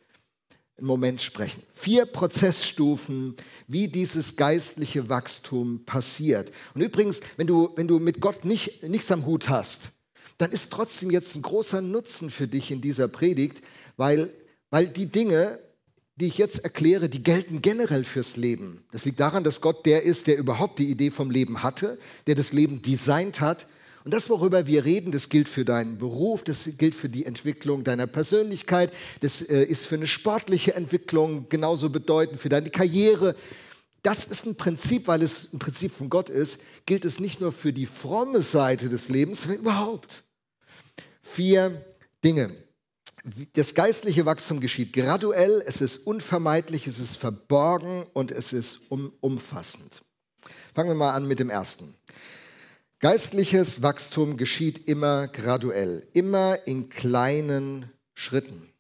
einen 0.78 0.88
Moment 0.88 1.22
sprechen. 1.22 1.64
Vier 1.74 2.06
Prozessstufen, 2.06 3.36
wie 3.68 3.88
dieses 3.88 4.36
geistliche 4.36 5.10
Wachstum 5.10 5.86
passiert. 5.86 6.52
Und 6.74 6.82
übrigens, 6.82 7.22
wenn 7.36 7.48
du, 7.48 7.72
wenn 7.76 7.88
du 7.88 8.00
mit 8.00 8.22
Gott 8.22 8.46
nicht, 8.46 8.84
nichts 8.84 9.12
am 9.12 9.26
Hut 9.26 9.50
hast, 9.50 9.92
dann 10.38 10.52
ist 10.52 10.72
trotzdem 10.72 11.10
jetzt 11.10 11.36
ein 11.36 11.42
großer 11.42 11.82
Nutzen 11.82 12.30
für 12.30 12.48
dich 12.48 12.70
in 12.70 12.82
dieser 12.82 13.08
Predigt, 13.08 13.64
weil, 13.96 14.32
weil 14.70 14.88
die 14.88 15.08
Dinge, 15.08 15.60
die 16.16 16.28
ich 16.28 16.38
jetzt 16.38 16.60
erkläre, 16.60 17.10
die 17.10 17.24
gelten 17.24 17.62
generell 17.62 18.04
fürs 18.04 18.38
Leben. 18.38 18.86
Das 18.92 19.06
liegt 19.06 19.20
daran, 19.20 19.44
dass 19.44 19.62
Gott 19.62 19.86
der 19.86 20.04
ist, 20.04 20.28
der 20.28 20.38
überhaupt 20.38 20.78
die 20.78 20.90
Idee 20.90 21.10
vom 21.10 21.32
Leben 21.32 21.64
hatte, 21.64 21.98
der 22.28 22.36
das 22.36 22.54
Leben 22.54 22.82
designt 22.82 23.42
hat. 23.42 23.68
Und 24.08 24.14
das, 24.14 24.30
worüber 24.30 24.68
wir 24.68 24.86
reden, 24.86 25.12
das 25.12 25.28
gilt 25.28 25.50
für 25.50 25.66
deinen 25.66 25.98
Beruf, 25.98 26.42
das 26.42 26.70
gilt 26.78 26.96
für 26.96 27.10
die 27.10 27.26
Entwicklung 27.26 27.84
deiner 27.84 28.08
Persönlichkeit, 28.08 28.94
das 29.20 29.42
äh, 29.42 29.66
ist 29.66 29.86
für 29.86 29.96
eine 29.96 30.08
sportliche 30.08 30.76
Entwicklung 30.76 31.50
genauso 31.50 31.90
bedeutend, 31.90 32.40
für 32.40 32.48
deine 32.48 32.70
Karriere. 32.70 33.36
Das 34.04 34.24
ist 34.24 34.46
ein 34.46 34.56
Prinzip, 34.56 35.10
weil 35.10 35.22
es 35.22 35.52
ein 35.52 35.60
Prinzip 35.60 35.92
von 35.92 36.10
Gott 36.10 36.30
ist, 36.30 36.62
gilt 36.86 37.04
es 37.04 37.20
nicht 37.20 37.42
nur 37.42 37.52
für 37.52 37.74
die 37.74 37.86
fromme 37.86 38.44
Seite 38.44 38.88
des 38.88 39.10
Lebens, 39.10 39.42
sondern 39.42 39.60
überhaupt. 39.60 40.24
Vier 41.22 41.86
Dinge 42.24 42.56
das 43.56 43.74
geistliche 43.74 44.26
Wachstum 44.26 44.62
geschieht 44.62 44.94
graduell, 44.94 45.62
es 45.66 45.82
ist 45.82 45.98
unvermeidlich, 45.98 46.88
es 46.88 47.00
ist 47.00 47.18
verborgen 47.18 48.06
und 48.14 48.32
es 48.32 48.54
ist 48.54 48.80
um, 48.88 49.12
umfassend. 49.20 50.02
Fangen 50.74 50.92
wir 50.92 50.96
mal 50.96 51.12
an 51.12 51.28
mit 51.28 51.40
dem 51.40 51.50
ersten. 51.50 51.94
Geistliches 53.00 53.84
Wachstum 53.84 54.38
geschieht 54.38 54.88
immer 54.88 55.28
graduell, 55.28 56.08
immer 56.14 56.66
in 56.66 56.90
kleinen 56.90 57.92
Schritten. 58.16 58.74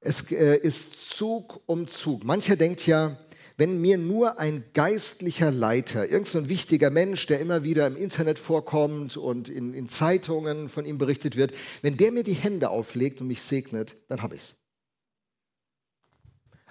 Es 0.00 0.30
äh, 0.30 0.58
ist 0.58 1.16
Zug 1.16 1.62
um 1.64 1.88
Zug. 1.88 2.24
Mancher 2.24 2.56
denkt 2.56 2.86
ja, 2.86 3.18
wenn 3.56 3.80
mir 3.80 3.96
nur 3.96 4.38
ein 4.38 4.64
geistlicher 4.74 5.50
Leiter, 5.50 6.10
irgendein 6.10 6.50
wichtiger 6.50 6.90
Mensch, 6.90 7.26
der 7.26 7.40
immer 7.40 7.62
wieder 7.62 7.86
im 7.86 7.96
Internet 7.96 8.38
vorkommt 8.38 9.16
und 9.16 9.48
in, 9.48 9.72
in 9.72 9.88
Zeitungen 9.88 10.68
von 10.68 10.84
ihm 10.84 10.98
berichtet 10.98 11.36
wird, 11.36 11.54
wenn 11.80 11.96
der 11.96 12.12
mir 12.12 12.22
die 12.22 12.34
Hände 12.34 12.68
auflegt 12.68 13.22
und 13.22 13.28
mich 13.28 13.40
segnet, 13.40 13.96
dann 14.08 14.20
habe 14.20 14.34
ich 14.34 14.42
es. 14.42 14.56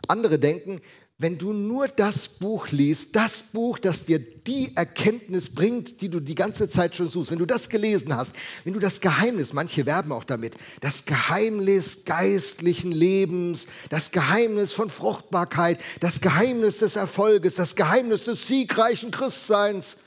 Andere 0.07 0.37
denken, 0.37 0.79
wenn 1.17 1.37
du 1.37 1.53
nur 1.53 1.87
das 1.87 2.27
Buch 2.27 2.69
liest, 2.69 3.15
das 3.15 3.41
Buch, 3.41 3.79
das 3.79 4.03
dir 4.03 4.19
die 4.19 4.75
Erkenntnis 4.75 5.53
bringt, 5.53 6.01
die 6.01 6.09
du 6.09 6.19
die 6.19 6.35
ganze 6.35 6.67
Zeit 6.67 6.95
schon 6.95 7.07
suchst, 7.07 7.31
wenn 7.31 7.39
du 7.39 7.45
das 7.45 7.69
gelesen 7.69 8.13
hast, 8.13 8.35
wenn 8.65 8.73
du 8.73 8.81
das 8.81 8.99
Geheimnis, 8.99 9.53
manche 9.53 9.85
werben 9.85 10.11
auch 10.11 10.25
damit, 10.25 10.55
das 10.81 11.05
Geheimnis 11.05 12.03
geistlichen 12.03 12.91
Lebens, 12.91 13.67
das 13.89 14.11
Geheimnis 14.11 14.73
von 14.73 14.89
Fruchtbarkeit, 14.89 15.79
das 16.01 16.19
Geheimnis 16.19 16.79
des 16.79 16.97
Erfolges, 16.97 17.55
das 17.55 17.77
Geheimnis 17.77 18.25
des 18.25 18.47
siegreichen 18.47 19.11
Christseins, 19.11 19.97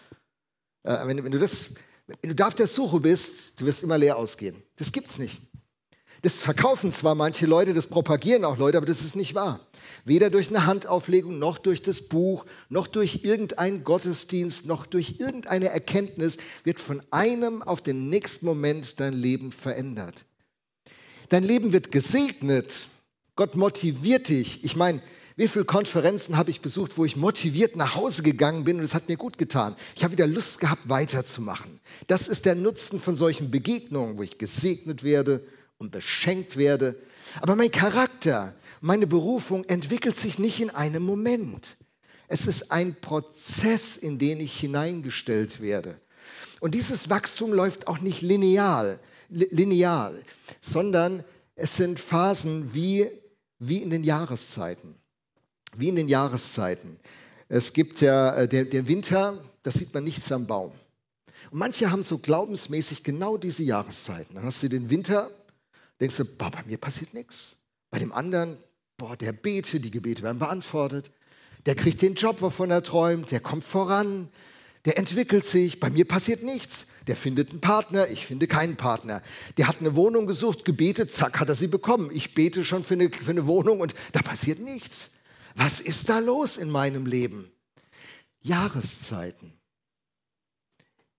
äh, 0.83 1.07
wenn, 1.07 1.25
wenn, 1.25 1.33
du 1.33 1.39
das, 1.39 1.71
wenn 2.21 2.29
du 2.29 2.35
da 2.35 2.49
auf 2.49 2.55
der 2.55 2.67
Suche 2.67 3.01
bist, 3.01 3.59
du 3.59 3.65
wirst 3.65 3.83
immer 3.83 3.97
leer 3.97 4.19
ausgehen. 4.19 4.63
Das 4.77 4.93
gibt's 4.93 5.19
nicht. 5.19 5.41
Das 6.23 6.39
verkaufen 6.39 6.91
zwar 6.91 7.15
manche 7.15 7.47
Leute, 7.47 7.75
das 7.75 7.87
propagieren 7.87 8.45
auch 8.45 8.57
Leute, 8.57 8.77
aber 8.77 8.87
das 8.87 9.05
ist 9.05 9.15
nicht 9.15 9.35
wahr. 9.35 9.61
Weder 10.05 10.31
durch 10.31 10.49
eine 10.49 10.67
Handauflegung, 10.67 11.39
noch 11.39 11.59
durch 11.59 11.81
das 11.81 12.03
Buch, 12.03 12.45
noch 12.69 12.89
durch 12.89 13.21
irgendeinen 13.23 13.85
Gottesdienst, 13.85 14.67
noch 14.67 14.87
durch 14.87 15.17
irgendeine 15.19 15.69
Erkenntnis 15.69 16.39
wird 16.65 16.81
von 16.81 17.03
einem 17.11 17.63
auf 17.63 17.83
den 17.83 18.09
nächsten 18.09 18.47
Moment 18.47 18.99
dein 18.99 19.13
Leben 19.13 19.53
verändert. 19.53 20.25
Dein 21.29 21.45
Leben 21.45 21.73
wird 21.73 21.93
gesegnet. 21.93 22.89
Gott 23.37 23.55
motiviert 23.55 24.29
dich. 24.29 24.65
Ich 24.65 24.75
meine, 24.75 25.01
wie 25.37 25.47
viele 25.47 25.67
Konferenzen 25.67 26.37
habe 26.37 26.51
ich 26.51 26.63
besucht, 26.63 26.99
wo 26.99 27.05
ich 27.05 27.15
motiviert 27.15 27.77
nach 27.77 27.95
Hause 27.95 28.25
gegangen 28.25 28.65
bin 28.65 28.79
und 28.79 28.85
es 28.85 28.95
hat 28.95 29.09
mir 29.09 29.17
gut 29.17 29.39
getan. 29.39 29.77
Ich 29.95 30.03
habe 30.03 30.15
wieder 30.15 30.27
Lust 30.27 30.59
gehabt, 30.59 30.89
weiterzumachen. 30.89 31.79
Das 32.09 32.27
ist 32.27 32.45
der 32.45 32.57
Nutzen 32.57 32.99
von 32.99 33.17
solchen 33.17 33.53
Begegnungen, 33.53 34.19
wo 34.19 34.25
ich 34.25 34.39
gesegnet 34.39 35.05
werde 35.05 35.45
und 35.79 35.91
beschenkt 35.91 36.57
werde. 36.57 36.97
Aber 37.41 37.57
mein 37.57 37.71
Charakter, 37.71 38.55
meine 38.81 39.07
Berufung 39.07 39.65
entwickelt 39.65 40.17
sich 40.17 40.39
nicht 40.39 40.61
in 40.61 40.71
einem 40.71 41.03
Moment. 41.03 41.77
Es 42.29 42.47
ist 42.47 42.71
ein 42.71 43.01
Prozess, 43.01 43.97
in 43.97 44.19
den 44.19 44.41
ich 44.41 44.59
hineingestellt 44.61 45.61
werde. 45.61 45.99
Und 46.61 46.75
dieses 46.75 47.09
Wachstum 47.09 47.53
läuft 47.53 47.87
auch 47.87 48.01
nicht 48.01 48.21
lineal, 48.21 48.99
lineal 49.29 50.23
sondern 50.61 51.25
es 51.55 51.77
sind 51.77 51.99
Phasen 51.99 52.75
wie, 52.75 53.09
wie 53.59 53.79
in 53.79 53.91
den 53.91 54.05
Jahreszeiten. 54.05 54.95
Wie 55.77 55.89
in 55.89 55.97
den 55.97 56.09
Jahreszeiten. 56.09 56.99
Es 57.49 57.73
gibt 57.73 58.01
ja 58.01 58.35
äh, 58.35 58.49
der, 58.49 58.65
der 58.65 58.87
Winter, 58.87 59.43
da 59.63 59.71
sieht 59.71 59.93
man 59.93 60.05
nichts 60.05 60.31
am 60.33 60.47
Baum. 60.47 60.73
Und 61.51 61.59
manche 61.59 61.91
haben 61.91 62.03
so 62.03 62.19
glaubensmäßig 62.19 63.03
genau 63.03 63.37
diese 63.37 63.63
Jahreszeiten. 63.63 64.35
Dann 64.35 64.45
hast 64.45 64.63
du 64.63 64.69
den 64.69 64.91
Winter, 64.91 65.31
denkst 66.01 66.17
du, 66.17 66.25
boah, 66.25 66.51
bei 66.51 66.63
mir 66.65 66.79
passiert 66.79 67.15
nichts. 67.15 67.57
Bei 67.91 67.99
dem 67.99 68.13
anderen, 68.13 68.59
boah, 68.97 69.17
der 69.17 69.33
betet, 69.33 69.85
die 69.85 69.91
Gebete 69.91 70.23
werden 70.23 70.39
beantwortet. 70.39 71.11
Der 71.67 71.75
kriegt 71.75 72.03
den 72.03 72.15
Job, 72.15 72.41
wovon 72.41 72.71
er 72.71 72.83
träumt, 72.83 73.31
der 73.31 73.41
kommt 73.41 73.65
voran, 73.65 74.29
der 74.85 74.97
entwickelt 74.97 75.45
sich. 75.45 75.81
Bei 75.81 75.91
mir 75.91 76.07
passiert 76.07 76.43
nichts. 76.43 76.87
Der 77.07 77.17
findet 77.17 77.51
einen 77.51 77.61
Partner, 77.61 78.09
ich 78.09 78.27
finde 78.27 78.47
keinen 78.47 78.77
Partner. 78.77 79.23
Der 79.57 79.67
hat 79.67 79.81
eine 79.81 79.97
Wohnung 79.97 80.27
gesucht, 80.27 80.65
gebetet, 80.65 81.13
zack, 81.13 81.41
hat 81.41 81.49
er 81.49 81.55
sie 81.55 81.67
bekommen. 81.67 82.11
Ich 82.13 82.35
bete 82.35 82.65
schon 82.65 82.85
für 82.85 82.95
eine, 82.95 83.11
für 83.11 83.31
eine 83.31 83.47
Wohnung 83.47 83.81
und 83.81 83.95
da 84.13 84.21
passiert 84.23 84.61
nichts. 84.61 85.13
Was 85.55 85.81
ist 85.81 86.09
da 86.09 86.19
los 86.19 86.57
in 86.57 86.71
meinem 86.71 87.07
Leben? 87.07 87.51
Jahreszeiten. 88.41 89.55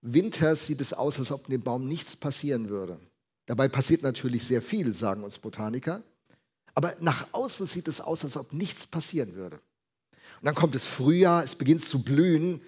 Winter 0.00 0.56
sieht 0.56 0.80
es 0.80 0.92
aus, 0.92 1.18
als 1.18 1.30
ob 1.30 1.46
dem 1.46 1.62
Baum 1.62 1.86
nichts 1.86 2.16
passieren 2.16 2.68
würde. 2.68 2.98
Dabei 3.50 3.66
passiert 3.66 4.02
natürlich 4.02 4.44
sehr 4.44 4.62
viel, 4.62 4.94
sagen 4.94 5.24
uns 5.24 5.40
Botaniker. 5.40 6.04
Aber 6.72 6.94
nach 7.00 7.26
außen 7.32 7.66
sieht 7.66 7.88
es 7.88 8.00
aus, 8.00 8.22
als 8.22 8.36
ob 8.36 8.52
nichts 8.52 8.86
passieren 8.86 9.34
würde. 9.34 9.56
Und 9.56 10.44
dann 10.44 10.54
kommt 10.54 10.76
das 10.76 10.86
Frühjahr, 10.86 11.42
es 11.42 11.56
beginnt 11.56 11.84
zu 11.84 12.00
blühen. 12.00 12.60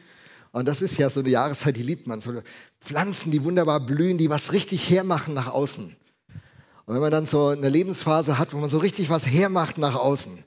Und 0.51 0.67
das 0.67 0.83
ist 0.83 0.99
ja 0.99 1.09
so 1.09 1.21
eine 1.21 1.29
Jahreszeit, 1.29 1.77
die 1.77 1.85
liebt 1.85 2.09
man. 2.09 2.21
So 2.21 2.43
Pflanzen, 2.81 3.31
die 3.31 3.45
wunderbar 3.45 3.79
blühen, 3.79 4.19
die 4.19 4.29
was 4.29 4.53
richtig 4.53 4.91
hermachen 4.91 5.35
nach 5.35 5.47
außen. 5.47 5.85
Und 6.87 6.95
wenn 6.95 7.01
man 7.01 7.13
dann 7.13 7.27
so 7.27 7.47
eine 7.47 7.69
Lebensphase 7.69 8.37
hat, 8.37 8.53
wo 8.53 8.59
man 8.59 8.69
so 8.69 8.79
richtig 8.79 9.09
was 9.09 9.25
hermacht 9.25 9.79
nach 9.79 9.95
außen. 9.95 10.43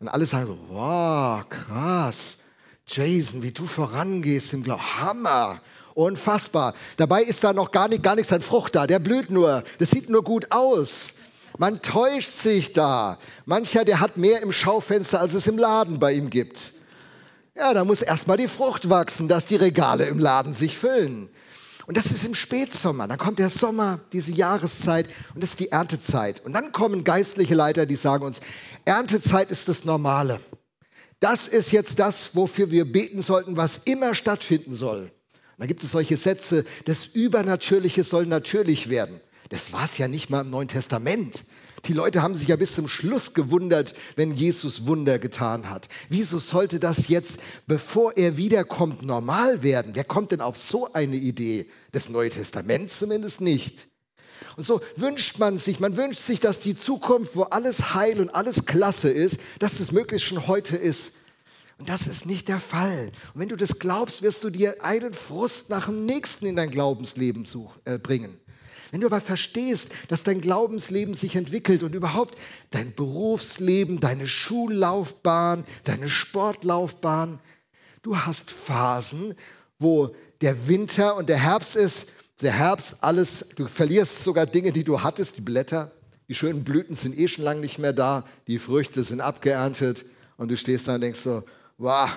Und 0.00 0.08
alle 0.08 0.24
sagen 0.24 0.58
wow, 0.70 1.46
krass. 1.46 2.38
Jason, 2.86 3.42
wie 3.42 3.52
du 3.52 3.66
vorangehst 3.66 4.54
im 4.54 4.62
Glauben. 4.62 4.96
Hammer. 4.98 5.60
Unfassbar. 5.98 6.74
Dabei 6.96 7.24
ist 7.24 7.42
da 7.42 7.52
noch 7.52 7.72
gar, 7.72 7.88
nicht, 7.88 8.04
gar 8.04 8.14
nichts 8.14 8.32
an 8.32 8.40
Frucht 8.40 8.76
da. 8.76 8.86
Der 8.86 9.00
blüht 9.00 9.30
nur. 9.30 9.64
Das 9.80 9.90
sieht 9.90 10.08
nur 10.08 10.22
gut 10.22 10.46
aus. 10.52 11.08
Man 11.58 11.82
täuscht 11.82 12.30
sich 12.30 12.72
da. 12.72 13.18
Mancher, 13.46 13.84
der 13.84 13.98
hat 13.98 14.16
mehr 14.16 14.40
im 14.40 14.52
Schaufenster, 14.52 15.20
als 15.20 15.34
es 15.34 15.48
im 15.48 15.58
Laden 15.58 15.98
bei 15.98 16.12
ihm 16.12 16.30
gibt. 16.30 16.72
Ja, 17.56 17.74
da 17.74 17.84
muss 17.84 18.00
erstmal 18.00 18.36
die 18.36 18.46
Frucht 18.46 18.88
wachsen, 18.88 19.26
dass 19.26 19.46
die 19.46 19.56
Regale 19.56 20.04
im 20.04 20.20
Laden 20.20 20.52
sich 20.52 20.78
füllen. 20.78 21.30
Und 21.88 21.96
das 21.96 22.12
ist 22.12 22.24
im 22.24 22.36
Spätsommer. 22.36 23.08
Dann 23.08 23.18
kommt 23.18 23.40
der 23.40 23.50
Sommer, 23.50 23.98
diese 24.12 24.30
Jahreszeit 24.30 25.08
und 25.34 25.42
das 25.42 25.50
ist 25.50 25.58
die 25.58 25.72
Erntezeit. 25.72 26.44
Und 26.44 26.52
dann 26.52 26.70
kommen 26.70 27.02
geistliche 27.02 27.56
Leiter, 27.56 27.86
die 27.86 27.96
sagen 27.96 28.24
uns, 28.24 28.40
Erntezeit 28.84 29.50
ist 29.50 29.66
das 29.66 29.84
Normale. 29.84 30.38
Das 31.18 31.48
ist 31.48 31.72
jetzt 31.72 31.98
das, 31.98 32.36
wofür 32.36 32.70
wir 32.70 32.84
beten 32.84 33.20
sollten, 33.20 33.56
was 33.56 33.78
immer 33.78 34.14
stattfinden 34.14 34.74
soll. 34.74 35.10
Dann 35.58 35.66
gibt 35.68 35.82
es 35.82 35.90
solche 35.90 36.16
Sätze, 36.16 36.64
das 36.84 37.06
Übernatürliche 37.06 38.04
soll 38.04 38.26
natürlich 38.26 38.88
werden. 38.88 39.20
Das 39.48 39.72
war 39.72 39.84
es 39.84 39.98
ja 39.98 40.08
nicht 40.08 40.30
mal 40.30 40.42
im 40.42 40.50
Neuen 40.50 40.68
Testament. 40.68 41.44
Die 41.84 41.92
Leute 41.92 42.22
haben 42.22 42.34
sich 42.34 42.48
ja 42.48 42.56
bis 42.56 42.74
zum 42.74 42.88
Schluss 42.88 43.34
gewundert, 43.34 43.94
wenn 44.16 44.34
Jesus 44.34 44.86
Wunder 44.86 45.18
getan 45.18 45.70
hat. 45.70 45.88
Wieso 46.08 46.38
sollte 46.38 46.80
das 46.80 47.08
jetzt, 47.08 47.40
bevor 47.66 48.16
er 48.16 48.36
wiederkommt, 48.36 49.02
normal 49.02 49.62
werden? 49.62 49.94
Wer 49.94 50.04
kommt 50.04 50.32
denn 50.32 50.40
auf 50.40 50.56
so 50.56 50.92
eine 50.92 51.16
Idee? 51.16 51.68
Das 51.92 52.08
Neue 52.08 52.30
Testament 52.30 52.90
zumindest 52.90 53.40
nicht. 53.40 53.88
Und 54.56 54.64
so 54.64 54.80
wünscht 54.96 55.38
man 55.38 55.56
sich, 55.58 55.78
man 55.80 55.96
wünscht 55.96 56.20
sich, 56.20 56.40
dass 56.40 56.58
die 56.58 56.76
Zukunft, 56.76 57.36
wo 57.36 57.44
alles 57.44 57.94
heil 57.94 58.20
und 58.20 58.30
alles 58.30 58.66
klasse 58.66 59.08
ist, 59.08 59.38
dass 59.58 59.78
das 59.78 59.92
möglichst 59.92 60.26
schon 60.26 60.46
heute 60.46 60.76
ist. 60.76 61.12
Und 61.78 61.88
das 61.88 62.08
ist 62.08 62.26
nicht 62.26 62.48
der 62.48 62.58
Fall. 62.58 63.12
Und 63.34 63.40
wenn 63.40 63.48
du 63.48 63.56
das 63.56 63.78
glaubst, 63.78 64.22
wirst 64.22 64.42
du 64.42 64.50
dir 64.50 64.84
einen 64.84 65.14
Frust 65.14 65.70
nach 65.70 65.86
dem 65.86 66.04
nächsten 66.04 66.46
in 66.46 66.56
dein 66.56 66.70
Glaubensleben 66.70 67.46
äh, 67.84 67.98
bringen. 67.98 68.38
Wenn 68.90 69.00
du 69.00 69.06
aber 69.06 69.20
verstehst, 69.20 69.90
dass 70.08 70.22
dein 70.22 70.40
Glaubensleben 70.40 71.14
sich 71.14 71.36
entwickelt 71.36 71.82
und 71.82 71.94
überhaupt 71.94 72.36
dein 72.70 72.94
Berufsleben, 72.94 74.00
deine 74.00 74.26
Schullaufbahn, 74.26 75.64
deine 75.84 76.08
Sportlaufbahn, 76.08 77.38
du 78.02 78.16
hast 78.16 78.50
Phasen, 78.50 79.34
wo 79.78 80.14
der 80.40 80.66
Winter 80.68 81.16
und 81.16 81.28
der 81.28 81.38
Herbst 81.38 81.76
ist, 81.76 82.08
der 82.40 82.52
Herbst 82.52 82.96
alles, 83.00 83.44
du 83.56 83.68
verlierst 83.68 84.24
sogar 84.24 84.46
Dinge, 84.46 84.72
die 84.72 84.84
du 84.84 85.02
hattest, 85.02 85.36
die 85.36 85.42
Blätter, 85.42 85.92
die 86.28 86.34
schönen 86.34 86.64
Blüten 86.64 86.94
sind 86.94 87.18
eh 87.18 87.28
schon 87.28 87.44
lange 87.44 87.60
nicht 87.60 87.78
mehr 87.78 87.92
da, 87.92 88.24
die 88.46 88.58
Früchte 88.58 89.04
sind 89.04 89.20
abgeerntet 89.20 90.04
und 90.36 90.48
du 90.48 90.56
stehst 90.56 90.88
da 90.88 90.94
und 90.94 91.02
denkst 91.02 91.20
so, 91.20 91.42
wow, 91.78 92.10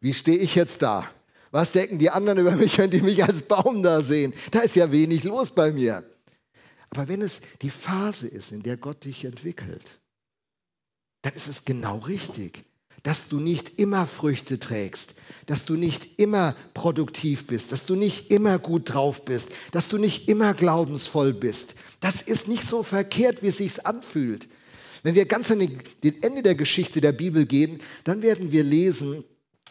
wie 0.00 0.14
stehe 0.14 0.38
ich 0.38 0.54
jetzt 0.54 0.82
da? 0.82 1.08
Was 1.50 1.72
denken 1.72 1.98
die 1.98 2.10
anderen 2.10 2.38
über 2.38 2.56
mich, 2.56 2.78
wenn 2.78 2.90
die 2.90 3.02
mich 3.02 3.22
als 3.22 3.42
Baum 3.42 3.82
da 3.82 4.02
sehen? 4.02 4.32
Da 4.50 4.60
ist 4.60 4.74
ja 4.74 4.90
wenig 4.90 5.22
los 5.22 5.50
bei 5.50 5.70
mir. 5.70 6.02
Aber 6.90 7.08
wenn 7.08 7.22
es 7.22 7.40
die 7.60 7.70
Phase 7.70 8.26
ist, 8.26 8.52
in 8.52 8.62
der 8.62 8.76
Gott 8.76 9.04
dich 9.04 9.24
entwickelt, 9.24 10.00
dann 11.22 11.34
ist 11.34 11.48
es 11.48 11.64
genau 11.64 11.98
richtig, 11.98 12.64
dass 13.02 13.28
du 13.28 13.38
nicht 13.40 13.78
immer 13.78 14.06
Früchte 14.06 14.58
trägst, 14.58 15.14
dass 15.46 15.64
du 15.64 15.74
nicht 15.74 16.18
immer 16.20 16.54
produktiv 16.74 17.46
bist, 17.46 17.72
dass 17.72 17.84
du 17.84 17.96
nicht 17.96 18.30
immer 18.30 18.58
gut 18.58 18.92
drauf 18.92 19.24
bist, 19.24 19.48
dass 19.72 19.88
du 19.88 19.98
nicht 19.98 20.28
immer 20.28 20.54
glaubensvoll 20.54 21.32
bist. 21.32 21.74
Das 22.00 22.22
ist 22.22 22.48
nicht 22.48 22.64
so 22.64 22.82
verkehrt, 22.82 23.42
wie 23.42 23.48
es 23.48 23.58
sich 23.58 23.86
anfühlt. 23.86 24.48
Wenn 25.02 25.14
wir 25.14 25.26
ganz 25.26 25.50
an 25.50 25.58
den 25.58 26.22
Ende 26.22 26.42
der 26.42 26.54
Geschichte 26.54 27.00
der 27.00 27.12
Bibel 27.12 27.46
gehen, 27.46 27.80
dann 28.04 28.22
werden 28.22 28.52
wir 28.52 28.62
lesen, 28.62 29.24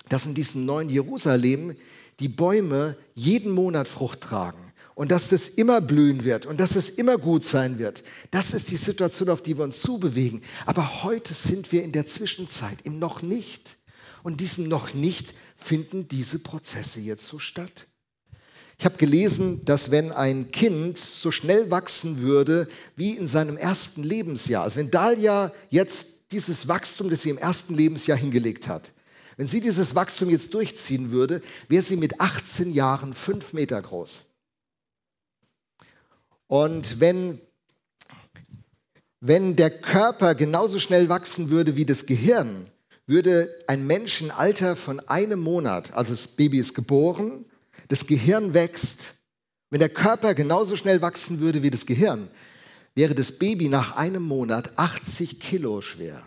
dass 0.09 0.25
in 0.25 0.33
diesem 0.33 0.65
neuen 0.65 0.89
Jerusalem 0.89 1.75
die 2.19 2.27
Bäume 2.27 2.97
jeden 3.15 3.51
Monat 3.51 3.87
Frucht 3.87 4.21
tragen 4.21 4.73
und 4.93 5.11
dass 5.11 5.29
das 5.29 5.47
immer 5.47 5.81
blühen 5.81 6.23
wird 6.23 6.45
und 6.45 6.59
dass 6.59 6.75
es 6.75 6.89
immer 6.89 7.17
gut 7.17 7.45
sein 7.45 7.79
wird. 7.79 8.03
Das 8.29 8.53
ist 8.53 8.71
die 8.71 8.77
Situation, 8.77 9.29
auf 9.29 9.41
die 9.41 9.57
wir 9.57 9.63
uns 9.63 9.81
zubewegen. 9.81 10.43
Aber 10.65 11.03
heute 11.03 11.33
sind 11.33 11.71
wir 11.71 11.83
in 11.83 11.91
der 11.91 12.05
Zwischenzeit, 12.05 12.81
im 12.83 12.99
noch 12.99 13.21
nicht. 13.21 13.77
Und 14.23 14.41
diesem 14.41 14.67
noch 14.67 14.93
nicht 14.93 15.33
finden 15.55 16.07
diese 16.07 16.39
Prozesse 16.39 16.99
jetzt 16.99 17.25
so 17.25 17.39
statt. 17.39 17.87
Ich 18.81 18.85
habe 18.85 18.97
gelesen, 18.97 19.63
dass 19.63 19.91
wenn 19.91 20.11
ein 20.11 20.49
Kind 20.49 20.97
so 20.97 21.29
schnell 21.29 21.69
wachsen 21.69 22.19
würde 22.21 22.67
wie 22.95 23.11
in 23.11 23.27
seinem 23.27 23.55
ersten 23.55 24.01
Lebensjahr, 24.01 24.63
also 24.63 24.77
wenn 24.77 24.89
Dalia 24.89 25.53
jetzt 25.69 26.07
dieses 26.31 26.67
Wachstum, 26.67 27.11
das 27.11 27.21
sie 27.21 27.29
im 27.29 27.37
ersten 27.37 27.75
Lebensjahr 27.75 28.17
hingelegt 28.17 28.67
hat, 28.67 28.91
wenn 29.37 29.45
sie 29.45 29.61
dieses 29.61 29.93
Wachstum 29.93 30.31
jetzt 30.31 30.55
durchziehen 30.55 31.11
würde, 31.11 31.43
wäre 31.67 31.83
sie 31.83 31.95
mit 31.95 32.19
18 32.19 32.71
Jahren 32.71 33.13
fünf 33.13 33.53
Meter 33.53 33.79
groß. 33.79 34.21
Und 36.47 36.99
wenn, 36.99 37.39
wenn 39.19 39.55
der 39.55 39.69
Körper 39.69 40.33
genauso 40.33 40.79
schnell 40.79 41.07
wachsen 41.07 41.51
würde 41.51 41.75
wie 41.75 41.85
das 41.85 42.07
Gehirn, 42.07 42.65
würde 43.05 43.53
ein 43.67 43.85
Menschenalter 43.85 44.75
von 44.75 44.99
einem 45.01 45.39
Monat, 45.39 45.93
also 45.93 46.13
das 46.13 46.25
Baby 46.25 46.57
ist 46.57 46.73
geboren, 46.73 47.45
das 47.91 48.07
Gehirn 48.07 48.53
wächst, 48.53 49.15
wenn 49.69 49.81
der 49.81 49.89
Körper 49.89 50.33
genauso 50.33 50.77
schnell 50.77 51.01
wachsen 51.01 51.41
würde 51.41 51.61
wie 51.61 51.69
das 51.69 51.85
Gehirn, 51.85 52.29
wäre 52.95 53.13
das 53.13 53.37
Baby 53.37 53.67
nach 53.67 53.97
einem 53.97 54.23
Monat 54.23 54.79
80 54.79 55.41
Kilo 55.41 55.81
schwer. 55.81 56.23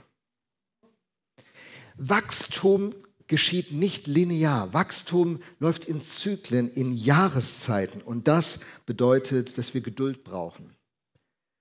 Wachstum 1.97 2.95
geschieht 3.29 3.73
nicht 3.73 4.07
linear. 4.07 4.75
Wachstum 4.75 5.41
läuft 5.59 5.87
in 5.87 6.03
Zyklen, 6.03 6.69
in 6.69 6.93
Jahreszeiten. 6.93 8.03
Und 8.03 8.29
das 8.29 8.61
bedeutet, 8.85 9.57
dass 9.57 9.73
wir 9.73 9.81
Geduld 9.81 10.23
brauchen. 10.23 10.75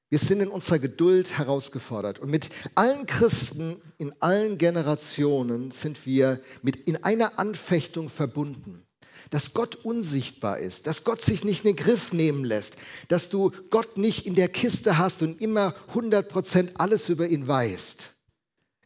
Wir 0.09 0.19
sind 0.19 0.41
in 0.41 0.49
unserer 0.49 0.79
Geduld 0.79 1.37
herausgefordert. 1.37 2.19
Und 2.19 2.29
mit 2.29 2.49
allen 2.75 3.05
Christen 3.05 3.81
in 3.97 4.13
allen 4.21 4.57
Generationen 4.57 5.71
sind 5.71 6.05
wir 6.05 6.41
mit 6.61 6.75
in 6.75 7.03
einer 7.05 7.39
Anfechtung 7.39 8.09
verbunden. 8.09 8.85
Dass 9.33 9.53
Gott 9.53 9.75
unsichtbar 9.75 10.59
ist, 10.59 10.85
dass 10.85 11.03
Gott 11.03 11.21
sich 11.21 11.43
nicht 11.43 11.65
in 11.65 11.75
den 11.75 11.83
Griff 11.83 12.13
nehmen 12.13 12.45
lässt, 12.45 12.75
dass 13.07 13.29
du 13.29 13.51
Gott 13.71 13.97
nicht 13.97 14.27
in 14.27 14.35
der 14.35 14.47
Kiste 14.47 14.97
hast 14.97 15.23
und 15.23 15.41
immer 15.41 15.75
100% 15.93 16.75
alles 16.75 17.09
über 17.09 17.27
ihn 17.27 17.47
weißt, 17.47 18.13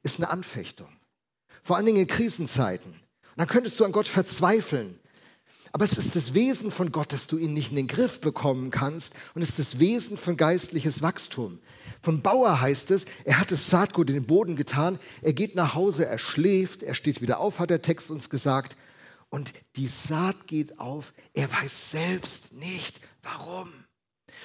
ist 0.03 0.17
eine 0.17 0.29
Anfechtung 0.29 0.87
vor 1.67 1.75
allen 1.75 1.85
Dingen 1.85 1.97
in 1.99 2.07
Krisenzeiten. 2.07 2.91
Und 2.91 3.35
dann 3.35 3.47
könntest 3.49 3.77
du 3.77 3.83
an 3.83 3.91
Gott 3.91 4.07
verzweifeln. 4.07 4.97
Aber 5.73 5.83
es 5.83 5.97
ist 5.97 6.15
das 6.15 6.33
Wesen 6.33 6.71
von 6.71 6.93
Gott, 6.93 7.11
dass 7.11 7.27
du 7.27 7.37
ihn 7.37 7.53
nicht 7.53 7.71
in 7.71 7.75
den 7.75 7.87
Griff 7.87 8.21
bekommen 8.21 8.71
kannst. 8.71 9.13
Und 9.35 9.41
es 9.41 9.49
ist 9.49 9.59
das 9.59 9.79
Wesen 9.79 10.17
von 10.17 10.37
geistliches 10.37 11.01
Wachstum. 11.01 11.59
Von 12.01 12.21
Bauer 12.21 12.61
heißt 12.61 12.89
es, 12.91 13.03
er 13.25 13.37
hat 13.37 13.51
das 13.51 13.69
Saatgut 13.69 14.09
in 14.09 14.15
den 14.15 14.25
Boden 14.25 14.55
getan, 14.55 14.97
er 15.21 15.33
geht 15.33 15.55
nach 15.55 15.75
Hause, 15.75 16.05
er 16.05 16.19
schläft, 16.19 16.83
er 16.83 16.95
steht 16.95 17.21
wieder 17.21 17.41
auf, 17.41 17.59
hat 17.59 17.69
der 17.69 17.81
Text 17.81 18.11
uns 18.11 18.29
gesagt. 18.29 18.77
Und 19.29 19.53
die 19.75 19.87
Saat 19.87 20.47
geht 20.47 20.79
auf, 20.79 21.13
er 21.33 21.51
weiß 21.51 21.91
selbst 21.91 22.53
nicht 22.53 23.01
warum. 23.23 23.71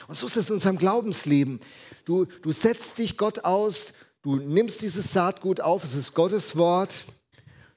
Und 0.08 0.16
so 0.16 0.26
ist 0.26 0.36
es 0.36 0.48
in 0.48 0.54
unserem 0.54 0.78
Glaubensleben. 0.78 1.60
Du, 2.04 2.24
du 2.24 2.52
setzt 2.52 2.98
dich 2.98 3.16
Gott 3.16 3.44
aus, 3.44 3.92
Du 4.22 4.36
nimmst 4.36 4.82
dieses 4.82 5.12
Saatgut 5.12 5.60
auf, 5.60 5.82
es 5.82 5.94
ist 5.94 6.14
Gottes 6.14 6.54
Wort. 6.54 7.06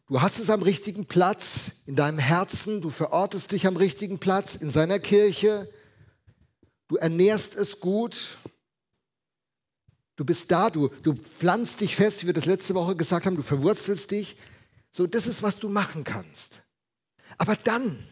Du 0.08 0.22
hast 0.22 0.38
es 0.38 0.52
am 0.52 0.62
richtigen 0.62 1.08
Platz 1.08 1.72
in 1.88 1.96
deinem 1.96 2.20
Herzen, 2.20 2.82
du 2.82 2.92
verortest 2.92 3.52
dich 3.52 3.66
am 3.66 3.76
richtigen 3.76 4.20
Platz 4.20 4.56
in 4.56 4.70
seiner 4.70 5.00
Kirche. 5.00 5.68
Du 6.88 6.98
ernährst 6.98 7.56
es 7.56 7.80
gut. 7.80 8.38
Du 10.16 10.24
bist 10.24 10.52
da, 10.52 10.70
du, 10.70 10.90
du 11.02 11.16
pflanzt 11.16 11.82
dich 11.82 11.96
fest, 11.96 12.22
wie 12.22 12.28
wir 12.28 12.34
das 12.34 12.46
letzte 12.46 12.76
Woche 12.76 12.96
gesagt 12.96 13.26
haben, 13.26 13.36
du 13.36 13.42
verwurzelst 13.42 14.12
dich. 14.12 14.38
So, 14.92 15.08
das 15.08 15.26
ist, 15.26 15.42
was 15.42 15.58
du 15.58 15.68
machen 15.68 16.04
kannst. 16.04 16.62
Aber 17.38 17.56
dann, 17.56 18.08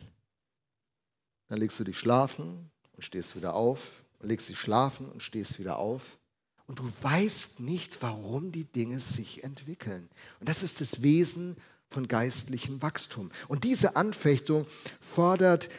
dann 1.47 1.59
legst 1.59 1.79
du 1.79 1.83
dich 1.83 1.97
schlafen 1.97 2.71
und 2.93 3.03
stehst 3.03 3.35
wieder 3.35 3.53
auf, 3.53 4.03
und 4.23 4.29
legst 4.29 4.49
dich 4.49 4.57
schlafen 4.57 5.09
und 5.09 5.21
stehst 5.21 5.59
wieder 5.59 5.77
auf 5.77 6.17
und 6.65 6.79
du 6.79 6.89
weißt 7.01 7.59
nicht, 7.59 8.01
warum 8.01 8.51
die 8.51 8.63
Dinge 8.63 8.99
sich 8.99 9.43
entwickeln. 9.43 10.09
Und 10.39 10.47
das 10.47 10.63
ist 10.63 10.79
das 10.79 11.01
Wesen 11.01 11.57
von 11.89 12.07
geistlichem 12.07 12.81
Wachstum. 12.81 13.31
Und 13.47 13.65
diese 13.65 13.95
Anfechtung 13.95 14.65
fordert 15.01 15.69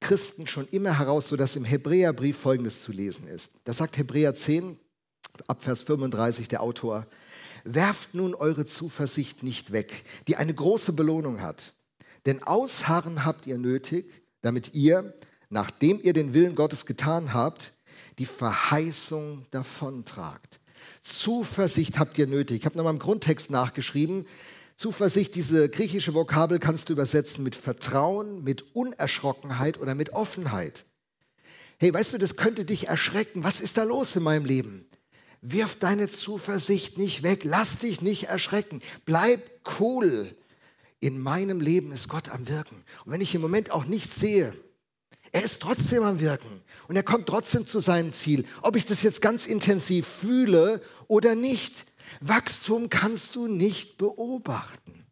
Christen 0.00 0.46
schon 0.46 0.66
immer 0.68 0.98
heraus, 0.98 1.28
sodass 1.28 1.56
im 1.56 1.64
Hebräerbrief 1.64 2.38
folgendes 2.38 2.82
zu 2.82 2.90
lesen 2.90 3.28
ist. 3.28 3.52
Da 3.64 3.74
sagt 3.74 3.96
Hebräer 3.98 4.34
10, 4.34 4.78
ab 5.46 5.62
Vers 5.62 5.82
35 5.82 6.48
der 6.48 6.62
Autor, 6.62 7.06
werft 7.64 8.14
nun 8.14 8.34
eure 8.34 8.66
Zuversicht 8.66 9.42
nicht 9.42 9.72
weg, 9.72 10.04
die 10.26 10.36
eine 10.36 10.54
große 10.54 10.92
Belohnung 10.92 11.40
hat. 11.42 11.72
Denn 12.26 12.42
Ausharren 12.42 13.24
habt 13.24 13.46
ihr 13.46 13.58
nötig, 13.58 14.10
damit 14.40 14.74
ihr, 14.74 15.14
nachdem 15.50 16.00
ihr 16.02 16.12
den 16.12 16.34
Willen 16.34 16.54
Gottes 16.54 16.86
getan 16.86 17.32
habt, 17.34 17.72
die 18.18 18.26
Verheißung 18.26 19.46
davontragt. 19.50 20.60
Zuversicht 21.02 21.98
habt 21.98 22.18
ihr 22.18 22.26
nötig. 22.26 22.60
Ich 22.60 22.66
habe 22.66 22.76
nochmal 22.76 22.94
im 22.94 22.98
Grundtext 22.98 23.50
nachgeschrieben. 23.50 24.26
Zuversicht, 24.76 25.34
diese 25.34 25.68
griechische 25.68 26.14
Vokabel 26.14 26.58
kannst 26.58 26.88
du 26.88 26.94
übersetzen 26.94 27.44
mit 27.44 27.56
Vertrauen, 27.56 28.42
mit 28.42 28.74
Unerschrockenheit 28.74 29.78
oder 29.78 29.94
mit 29.94 30.10
Offenheit. 30.10 30.84
Hey, 31.78 31.92
weißt 31.92 32.14
du, 32.14 32.18
das 32.18 32.36
könnte 32.36 32.64
dich 32.64 32.88
erschrecken. 32.88 33.44
Was 33.44 33.60
ist 33.60 33.76
da 33.76 33.82
los 33.82 34.16
in 34.16 34.22
meinem 34.22 34.44
Leben? 34.44 34.86
Wirf 35.42 35.76
deine 35.76 36.08
Zuversicht 36.08 36.96
nicht 36.96 37.22
weg. 37.22 37.44
Lass 37.44 37.78
dich 37.78 38.00
nicht 38.00 38.24
erschrecken. 38.24 38.80
Bleib 39.04 39.42
cool. 39.78 40.34
In 41.04 41.20
meinem 41.20 41.60
Leben 41.60 41.92
ist 41.92 42.08
Gott 42.08 42.30
am 42.30 42.48
Wirken. 42.48 42.82
Und 43.04 43.12
wenn 43.12 43.20
ich 43.20 43.34
im 43.34 43.42
Moment 43.42 43.70
auch 43.70 43.84
nichts 43.84 44.18
sehe, 44.18 44.54
er 45.32 45.44
ist 45.44 45.60
trotzdem 45.60 46.02
am 46.02 46.18
Wirken 46.18 46.62
und 46.88 46.96
er 46.96 47.02
kommt 47.02 47.26
trotzdem 47.26 47.66
zu 47.66 47.80
seinem 47.80 48.10
Ziel. 48.10 48.46
Ob 48.62 48.74
ich 48.74 48.86
das 48.86 49.02
jetzt 49.02 49.20
ganz 49.20 49.46
intensiv 49.46 50.06
fühle 50.06 50.80
oder 51.06 51.34
nicht, 51.34 51.84
Wachstum 52.22 52.88
kannst 52.88 53.36
du 53.36 53.48
nicht 53.48 53.98
beobachten. 53.98 55.04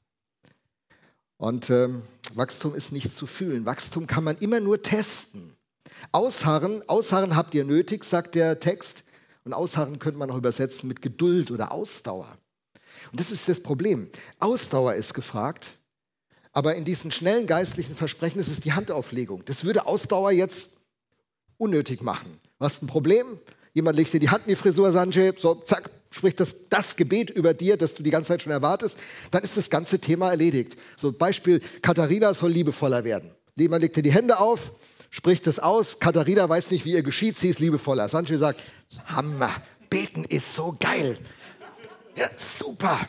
Und 1.37 1.69
ähm, 1.69 2.05
Wachstum 2.33 2.75
ist 2.75 2.91
nicht 2.91 3.15
zu 3.15 3.27
fühlen. 3.27 3.67
Wachstum 3.67 4.07
kann 4.07 4.25
man 4.25 4.39
immer 4.39 4.61
nur 4.61 4.81
testen. 4.81 5.59
Ausharren, 6.11 6.89
Ausharren 6.89 7.37
habt 7.37 7.55
ihr 7.55 7.67
nötig, 7.67 8.05
sagt 8.05 8.35
der 8.35 8.61
Text. 8.61 9.05
Und 9.45 9.53
Ausharren 9.53 9.99
könnte 9.99 10.19
man 10.19 10.31
auch 10.31 10.39
übersetzen 10.39 10.89
mit 10.89 11.03
Geduld 11.03 11.51
oder 11.51 11.71
Ausdauer. 11.71 12.39
Und 13.11 13.21
das 13.21 13.31
ist 13.31 13.47
das 13.51 13.61
Problem. 13.61 14.09
Ausdauer 14.39 14.95
ist 14.95 15.13
gefragt. 15.13 15.81
Aber 16.53 16.75
in 16.75 16.85
diesen 16.85 17.11
schnellen 17.11 17.47
geistlichen 17.47 17.95
Versprechen 17.95 18.39
ist 18.39 18.49
es 18.49 18.61
die 18.61 18.75
Handauflegung. 18.75 19.45
Das 19.47 19.65
würde 19.65 19.87
Ausdauer 19.87 20.33
jetzt 20.33 20.77
unnötig 21.57 22.03
machen. 22.03 22.41
Du 22.59 22.65
hast 22.65 22.83
ein 22.83 22.87
Problem, 22.87 23.39
jemand 23.73 23.97
legt 23.97 24.13
dir 24.13 24.21
die 24.21 24.29
Hand 24.29 24.45
in 24.45 24.51
die 24.51 24.57
Frisur, 24.57 24.93
Sanjay, 24.93 25.33
so 25.39 25.55
zack, 25.55 25.91
spricht 26.11 26.41
das, 26.41 26.69
das 26.69 26.95
Gebet 26.97 27.31
über 27.31 27.55
dir, 27.55 27.79
das 27.79 27.95
du 27.95 28.03
die 28.03 28.11
ganze 28.11 28.29
Zeit 28.29 28.43
schon 28.43 28.53
erwartest, 28.53 28.99
dann 29.31 29.43
ist 29.43 29.57
das 29.57 29.71
ganze 29.71 29.99
Thema 29.99 30.31
erledigt. 30.31 30.77
So 30.97 31.11
Beispiel, 31.11 31.61
Katharina 31.81 32.35
soll 32.35 32.51
liebevoller 32.51 33.03
werden. 33.05 33.35
Jemand 33.57 33.83
legt 33.83 33.97
dir 33.97 34.03
die 34.03 34.13
Hände 34.13 34.39
auf, 34.39 34.73
spricht 35.11 35.47
das 35.47 35.59
aus, 35.59 35.99
Katharina 36.01 36.49
weiß 36.49 36.71
nicht, 36.71 36.85
wie 36.85 36.93
ihr 36.93 37.03
geschieht, 37.03 37.39
sie 37.39 37.49
ist 37.49 37.61
liebevoller. 37.61 38.09
Sanjay 38.09 38.37
sagt, 38.37 38.63
Hammer, 39.07 39.63
beten 39.89 40.25
ist 40.25 40.55
so 40.55 40.77
geil. 40.79 41.17
Ja, 42.15 42.29
super. 42.37 43.09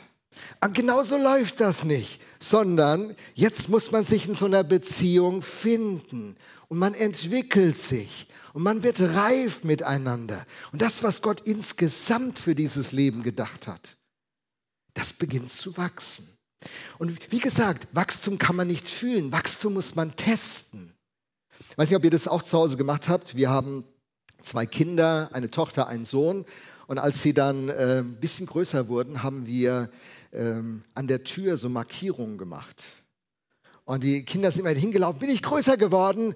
Und 0.62 0.74
genau 0.74 1.04
so 1.04 1.18
läuft 1.18 1.60
das 1.60 1.84
nicht 1.84 2.22
sondern 2.44 3.16
jetzt 3.36 3.70
muss 3.70 3.92
man 3.92 4.04
sich 4.04 4.28
in 4.28 4.36
so 4.36 4.46
einer 4.46 4.66
Beziehung 4.66 5.42
finden 5.42 6.36
und 6.68 6.78
man 6.78 6.94
entwickelt 6.94 7.78
sich 7.78 8.28
und 8.52 8.64
man 8.64 8.84
wird 8.84 9.00
reif 9.00 9.64
miteinander. 9.64 10.46
Und 10.74 10.82
das, 10.82 11.04
was 11.04 11.22
Gott 11.22 11.42
insgesamt 11.48 12.38
für 12.38 12.54
dieses 12.54 12.92
Leben 12.92 13.24
gedacht 13.24 13.68
hat, 13.68 13.98
das 14.94 15.14
beginnt 15.14 15.52
zu 15.52 15.78
wachsen. 15.78 16.28
Und 16.98 17.32
wie 17.32 17.40
gesagt, 17.40 17.88
Wachstum 17.94 18.38
kann 18.38 18.58
man 18.58 18.68
nicht 18.68 18.90
fühlen, 18.90 19.32
Wachstum 19.32 19.76
muss 19.76 19.96
man 19.96 20.18
testen. 20.18 20.94
Ich 21.72 21.78
weiß 21.78 21.90
nicht, 21.90 21.98
ob 21.98 22.04
ihr 22.04 22.12
das 22.12 22.28
auch 22.28 22.44
zu 22.44 22.58
Hause 22.58 22.76
gemacht 22.76 23.08
habt. 23.08 23.36
Wir 23.36 23.50
haben 23.50 23.86
zwei 24.42 24.66
Kinder, 24.66 25.30
eine 25.32 25.50
Tochter, 25.50 25.88
einen 25.88 26.06
Sohn. 26.06 26.46
Und 26.88 26.98
als 27.00 27.22
sie 27.22 27.34
dann 27.34 27.70
äh, 27.70 28.00
ein 28.00 28.20
bisschen 28.20 28.48
größer 28.48 28.90
wurden, 28.90 29.24
haben 29.24 29.46
wir 29.46 29.90
ähm, 30.34 30.84
an 30.94 31.08
der 31.08 31.24
Tür 31.24 31.58
so 31.58 31.70
Markierungen 31.70 32.38
gemacht. 32.38 32.84
Und 33.86 34.04
die 34.04 34.24
Kinder 34.24 34.52
sind 34.52 34.66
immer 34.66 34.78
hingelaufen, 34.78 35.20
bin 35.20 35.30
ich 35.30 35.44
größer 35.44 35.78
geworden? 35.78 36.36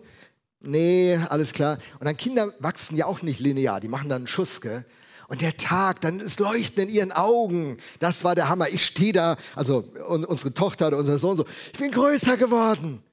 Nee, 0.60 1.17
alles 1.29 1.53
klar. 1.53 1.77
Und 1.99 2.05
dann 2.05 2.17
Kinder 2.17 2.53
wachsen 2.60 2.97
ja 2.97 3.05
auch 3.05 3.21
nicht 3.21 3.39
linear, 3.39 3.79
die 3.79 3.88
machen 3.88 4.10
dann 4.10 4.21
einen 4.21 4.27
Schuss, 4.27 4.62
gell? 4.62 4.86
Und 5.27 5.41
der 5.41 5.57
Tag, 5.57 5.99
dann 6.01 6.21
ist 6.21 6.39
Leuchten 6.39 6.83
in 6.83 6.89
ihren 6.89 7.12
Augen. 7.12 7.77
Das 7.99 8.23
war 8.23 8.33
der 8.33 8.47
Hammer. 8.47 8.69
Ich 8.69 8.86
stehe 8.86 9.12
da, 9.12 9.36
also 9.55 9.79
unsere 10.07 10.53
Tochter 10.53 10.88
oder 10.88 10.97
unser 10.97 11.19
Sohn 11.19 11.36
so, 11.36 11.45
ich 11.73 11.79
bin 11.79 11.91
größer 11.91 12.38
geworden. 12.38 13.03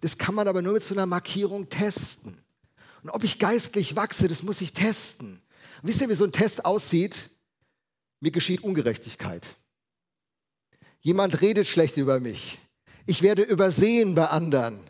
Das 0.00 0.16
kann 0.16 0.36
man 0.36 0.46
aber 0.46 0.62
nur 0.62 0.74
mit 0.74 0.84
so 0.84 0.94
einer 0.94 1.06
Markierung 1.06 1.68
testen. 1.68 2.38
Und 3.02 3.10
ob 3.10 3.24
ich 3.24 3.40
geistlich 3.40 3.96
wachse, 3.96 4.28
das 4.28 4.44
muss 4.44 4.60
ich 4.60 4.72
testen. 4.72 5.42
Und 5.82 5.88
wisst 5.88 6.00
ihr, 6.00 6.08
wie 6.08 6.14
so 6.14 6.24
ein 6.24 6.32
Test 6.32 6.64
aussieht? 6.64 7.30
Mir 8.20 8.30
geschieht 8.30 8.62
Ungerechtigkeit. 8.62 9.44
Jemand 11.04 11.42
redet 11.42 11.68
schlecht 11.68 11.98
über 11.98 12.18
mich. 12.18 12.58
Ich 13.04 13.20
werde 13.20 13.42
übersehen 13.42 14.14
bei 14.14 14.24
anderen. 14.24 14.80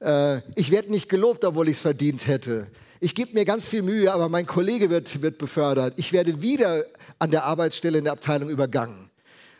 Äh, 0.00 0.36
ich 0.54 0.70
werde 0.70 0.92
nicht 0.92 1.08
gelobt, 1.08 1.44
obwohl 1.44 1.68
ich 1.68 1.78
es 1.78 1.82
verdient 1.82 2.28
hätte. 2.28 2.68
Ich 3.00 3.16
gebe 3.16 3.32
mir 3.32 3.44
ganz 3.44 3.66
viel 3.66 3.82
Mühe, 3.82 4.12
aber 4.12 4.28
mein 4.28 4.46
Kollege 4.46 4.88
wird, 4.88 5.20
wird 5.20 5.38
befördert. 5.38 5.94
Ich 5.96 6.12
werde 6.12 6.42
wieder 6.42 6.84
an 7.18 7.32
der 7.32 7.42
Arbeitsstelle 7.42 7.98
in 7.98 8.04
der 8.04 8.12
Abteilung 8.12 8.50
übergangen. 8.50 9.10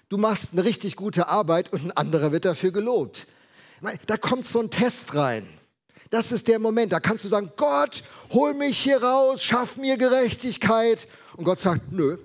Du 0.08 0.18
machst 0.18 0.50
eine 0.52 0.62
richtig 0.62 0.94
gute 0.94 1.26
Arbeit 1.26 1.72
und 1.72 1.84
ein 1.84 1.90
anderer 1.90 2.30
wird 2.30 2.44
dafür 2.44 2.70
gelobt. 2.70 3.26
Da 4.06 4.16
kommt 4.16 4.46
so 4.46 4.60
ein 4.60 4.70
Test 4.70 5.16
rein. 5.16 5.48
Das 6.10 6.30
ist 6.30 6.46
der 6.46 6.60
Moment. 6.60 6.92
Da 6.92 7.00
kannst 7.00 7.24
du 7.24 7.28
sagen, 7.28 7.50
Gott, 7.56 8.04
hol 8.30 8.54
mich 8.54 8.78
hier 8.78 9.02
raus, 9.02 9.42
schaff 9.42 9.76
mir 9.76 9.96
Gerechtigkeit. 9.96 11.08
Und 11.36 11.42
Gott 11.42 11.58
sagt, 11.58 11.90
nö. 11.90 12.18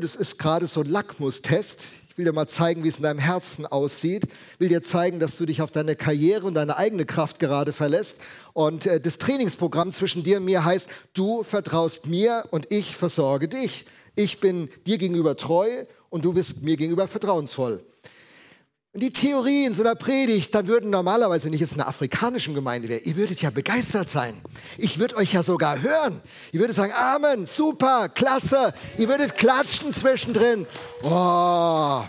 Das 0.00 0.16
ist 0.16 0.38
gerade 0.38 0.66
so 0.66 0.80
ein 0.80 0.86
Lackmustest. 0.86 1.86
Ich 2.08 2.16
will 2.16 2.24
dir 2.24 2.32
mal 2.32 2.48
zeigen, 2.48 2.82
wie 2.82 2.88
es 2.88 2.96
in 2.96 3.02
deinem 3.02 3.18
Herzen 3.18 3.66
aussieht. 3.66 4.24
Ich 4.54 4.60
will 4.60 4.70
dir 4.70 4.82
zeigen, 4.82 5.20
dass 5.20 5.36
du 5.36 5.44
dich 5.44 5.60
auf 5.60 5.70
deine 5.70 5.96
Karriere 5.96 6.46
und 6.46 6.54
deine 6.54 6.78
eigene 6.78 7.04
Kraft 7.04 7.38
gerade 7.38 7.74
verlässt. 7.74 8.16
Und 8.54 8.86
äh, 8.86 9.02
das 9.02 9.18
Trainingsprogramm 9.18 9.92
zwischen 9.92 10.22
dir 10.22 10.38
und 10.38 10.46
mir 10.46 10.64
heißt, 10.64 10.88
du 11.12 11.42
vertraust 11.42 12.06
mir 12.06 12.46
und 12.50 12.72
ich 12.72 12.96
versorge 12.96 13.48
dich. 13.48 13.84
Ich 14.14 14.40
bin 14.40 14.70
dir 14.86 14.96
gegenüber 14.96 15.36
treu 15.36 15.84
und 16.08 16.24
du 16.24 16.32
bist 16.32 16.62
mir 16.62 16.78
gegenüber 16.78 17.06
vertrauensvoll. 17.06 17.84
Und 18.94 19.02
die 19.02 19.10
Theorie 19.10 19.64
in 19.64 19.72
so 19.72 19.82
einer 19.82 19.94
Predigt, 19.94 20.54
dann 20.54 20.66
würden 20.66 20.90
normalerweise, 20.90 21.46
wenn 21.46 21.54
ich 21.54 21.60
jetzt 21.60 21.72
in 21.72 21.80
einer 21.80 21.88
afrikanischen 21.88 22.54
Gemeinde 22.54 22.90
wäre, 22.90 23.00
ihr 23.00 23.16
würdet 23.16 23.40
ja 23.40 23.48
begeistert 23.48 24.10
sein. 24.10 24.42
Ich 24.76 24.98
würde 24.98 25.16
euch 25.16 25.32
ja 25.32 25.42
sogar 25.42 25.80
hören. 25.80 26.20
Ihr 26.52 26.60
würdet 26.60 26.76
sagen, 26.76 26.92
Amen, 26.92 27.46
super, 27.46 28.10
klasse. 28.10 28.74
Ihr 28.98 29.08
würdet 29.08 29.34
klatschen 29.34 29.94
zwischendrin. 29.94 30.66
Oh, 31.02 32.04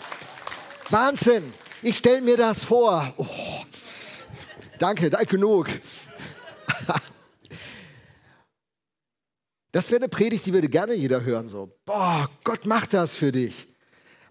Wahnsinn. 0.90 1.54
Ich 1.82 1.98
stelle 1.98 2.22
mir 2.22 2.36
das 2.36 2.66
vor. 2.66 3.14
Oh, 3.16 3.26
danke, 4.78 5.10
danke 5.10 5.28
genug. 5.28 5.70
Das 9.76 9.90
wäre 9.90 10.02
eine 10.02 10.08
Predigt, 10.08 10.46
die 10.46 10.54
würde 10.54 10.70
gerne 10.70 10.94
jeder 10.94 11.24
hören. 11.24 11.48
So, 11.48 11.76
boah, 11.84 12.30
Gott 12.44 12.68
macht 12.68 12.94
das 12.94 13.16
für 13.16 13.32
dich. 13.32 13.73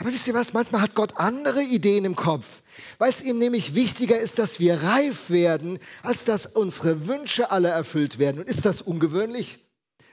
Aber 0.02 0.12
wisst 0.12 0.26
ihr 0.26 0.34
was, 0.34 0.52
manchmal 0.52 0.80
hat 0.80 0.96
Gott 0.96 1.16
andere 1.18 1.62
Ideen 1.62 2.04
im 2.04 2.16
Kopf, 2.16 2.64
weil 2.98 3.10
es 3.10 3.22
ihm 3.22 3.38
nämlich 3.38 3.76
wichtiger 3.76 4.18
ist, 4.18 4.40
dass 4.40 4.58
wir 4.58 4.82
reif 4.82 5.30
werden, 5.30 5.78
als 6.02 6.24
dass 6.24 6.44
unsere 6.44 7.06
Wünsche 7.06 7.52
alle 7.52 7.68
erfüllt 7.68 8.18
werden. 8.18 8.40
Und 8.40 8.48
ist 8.48 8.64
das 8.64 8.82
ungewöhnlich? 8.82 9.60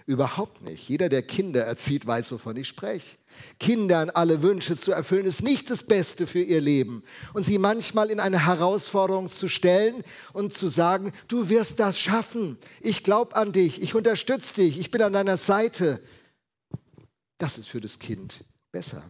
Überhaupt 0.06 0.62
nicht. 0.62 0.88
Jeder, 0.88 1.10
der 1.10 1.24
Kinder 1.24 1.66
erzieht, 1.66 2.06
weiß, 2.06 2.32
wovon 2.32 2.56
ich 2.58 2.68
spreche. 2.68 3.18
Kindern 3.60 4.12
alle 4.12 4.44
Wünsche 4.44 4.78
zu 4.78 4.92
erfüllen, 4.92 5.26
ist 5.26 5.42
nicht 5.42 5.72
das 5.72 5.82
Beste 5.82 6.28
für 6.28 6.44
ihr 6.44 6.62
Leben. 6.62 7.02
Und 7.34 7.42
sie 7.42 7.58
manchmal 7.58 8.12
in 8.12 8.20
eine 8.20 8.46
Herausforderung 8.46 9.28
zu 9.28 9.48
stellen 9.48 10.04
und 10.34 10.54
zu 10.54 10.68
sagen, 10.68 11.14
du 11.28 11.50
wirst 11.50 11.80
das 11.80 12.00
schaffen. 12.00 12.60
Ich 12.80 13.04
glaube 13.04 13.36
an 13.36 13.54
dich, 13.54 13.82
ich 13.82 13.96
unterstütze 13.96 14.54
dich, 14.54 14.80
ich 14.80 14.92
bin 14.92 15.02
an 15.02 15.14
deiner 15.14 15.38
Seite. 15.38 16.00
Das 17.40 17.58
ist 17.58 17.70
für 17.70 17.82
das 17.82 17.98
Kind 17.98 18.46
besser. 18.72 19.02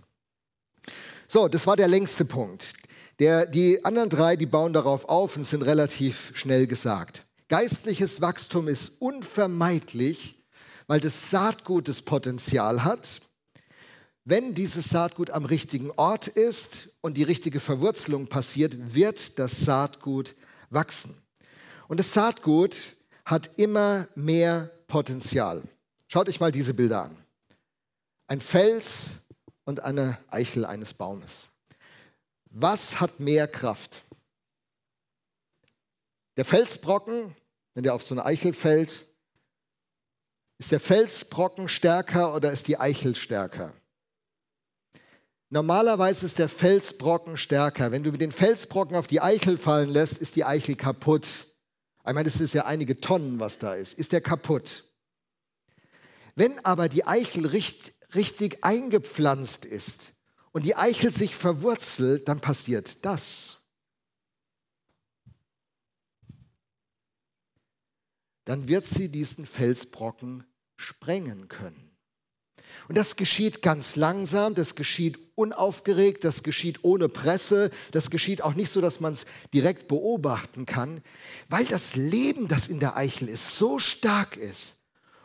So, 1.31 1.47
das 1.47 1.67
war 1.67 1.77
der 1.77 1.87
längste 1.87 2.25
Punkt. 2.25 2.73
Der, 3.19 3.45
die 3.45 3.85
anderen 3.85 4.09
drei, 4.09 4.35
die 4.35 4.47
bauen 4.47 4.73
darauf 4.73 5.07
auf 5.07 5.37
und 5.37 5.45
sind 5.45 5.61
relativ 5.61 6.31
schnell 6.33 6.65
gesagt. 6.65 7.23
Geistliches 7.49 8.19
Wachstum 8.19 8.67
ist 8.67 8.99
unvermeidlich, 8.99 10.43
weil 10.87 10.99
das 10.99 11.29
Saatgut 11.29 11.87
das 11.87 12.01
Potenzial 12.01 12.83
hat. 12.83 13.21
Wenn 14.25 14.55
dieses 14.55 14.89
Saatgut 14.89 15.29
am 15.29 15.45
richtigen 15.45 15.91
Ort 15.91 16.27
ist 16.27 16.89
und 17.01 17.15
die 17.15 17.23
richtige 17.23 17.59
Verwurzelung 17.59 18.25
passiert, 18.25 18.95
wird 18.95 19.37
das 19.37 19.63
Saatgut 19.63 20.33
wachsen. 20.71 21.15
Und 21.87 21.99
das 21.99 22.11
Saatgut 22.11 22.95
hat 23.23 23.51
immer 23.57 24.07
mehr 24.15 24.71
Potenzial. 24.87 25.61
Schaut 26.07 26.27
euch 26.27 26.39
mal 26.39 26.51
diese 26.51 26.73
Bilder 26.73 27.03
an. 27.03 27.17
Ein 28.25 28.41
Fels, 28.41 29.11
und 29.69 29.83
eine 29.83 30.17
Eichel 30.31 30.65
eines 30.65 30.95
Baumes. 30.95 31.47
Was 32.49 32.99
hat 32.99 33.19
mehr 33.19 33.47
Kraft? 33.47 34.03
Der 36.37 36.43
Felsbrocken, 36.43 37.35
wenn 37.75 37.83
der 37.83 37.93
auf 37.93 38.01
so 38.01 38.15
eine 38.15 38.25
Eichel 38.25 38.53
fällt, 38.53 39.07
ist 40.57 40.71
der 40.71 40.79
Felsbrocken 40.79 41.69
stärker 41.69 42.33
oder 42.33 42.51
ist 42.51 42.67
die 42.67 42.79
Eichel 42.79 43.15
stärker? 43.15 43.71
Normalerweise 45.51 46.25
ist 46.25 46.39
der 46.39 46.49
Felsbrocken 46.49 47.37
stärker. 47.37 47.91
Wenn 47.91 48.03
du 48.03 48.11
mit 48.11 48.21
den 48.21 48.31
Felsbrocken 48.31 48.95
auf 48.95 49.05
die 49.05 49.21
Eichel 49.21 49.59
fallen 49.59 49.89
lässt, 49.89 50.17
ist 50.17 50.35
die 50.35 50.45
Eichel 50.45 50.77
kaputt. 50.77 51.47
Ich 52.07 52.13
meine, 52.13 52.23
das 52.23 52.41
ist 52.41 52.53
ja 52.53 52.65
einige 52.65 52.99
Tonnen, 52.99 53.39
was 53.39 53.59
da 53.59 53.75
ist. 53.75 53.93
Ist 53.93 54.13
der 54.13 54.21
kaputt? 54.21 54.83
Wenn 56.33 56.57
aber 56.65 56.89
die 56.89 57.05
Eichel 57.05 57.45
richtig, 57.45 57.98
richtig 58.15 58.63
eingepflanzt 58.63 59.65
ist 59.65 60.13
und 60.51 60.65
die 60.65 60.75
Eichel 60.75 61.11
sich 61.11 61.35
verwurzelt, 61.35 62.27
dann 62.27 62.41
passiert 62.41 63.05
das. 63.05 63.57
Dann 68.45 68.67
wird 68.67 68.87
sie 68.87 69.09
diesen 69.09 69.45
Felsbrocken 69.45 70.43
sprengen 70.75 71.49
können. 71.49 71.89
Und 72.87 72.97
das 72.97 73.15
geschieht 73.15 73.61
ganz 73.61 73.95
langsam, 73.95 74.55
das 74.55 74.73
geschieht 74.73 75.19
unaufgeregt, 75.35 76.23
das 76.23 76.41
geschieht 76.41 76.83
ohne 76.83 77.09
Presse, 77.09 77.69
das 77.91 78.09
geschieht 78.09 78.41
auch 78.41 78.55
nicht 78.55 78.73
so, 78.73 78.81
dass 78.81 78.99
man 78.99 79.13
es 79.13 79.25
direkt 79.53 79.87
beobachten 79.87 80.65
kann, 80.65 81.03
weil 81.47 81.65
das 81.65 81.95
Leben, 81.95 82.47
das 82.47 82.67
in 82.67 82.79
der 82.79 82.97
Eichel 82.97 83.29
ist, 83.29 83.55
so 83.55 83.77
stark 83.77 84.37
ist, 84.37 84.78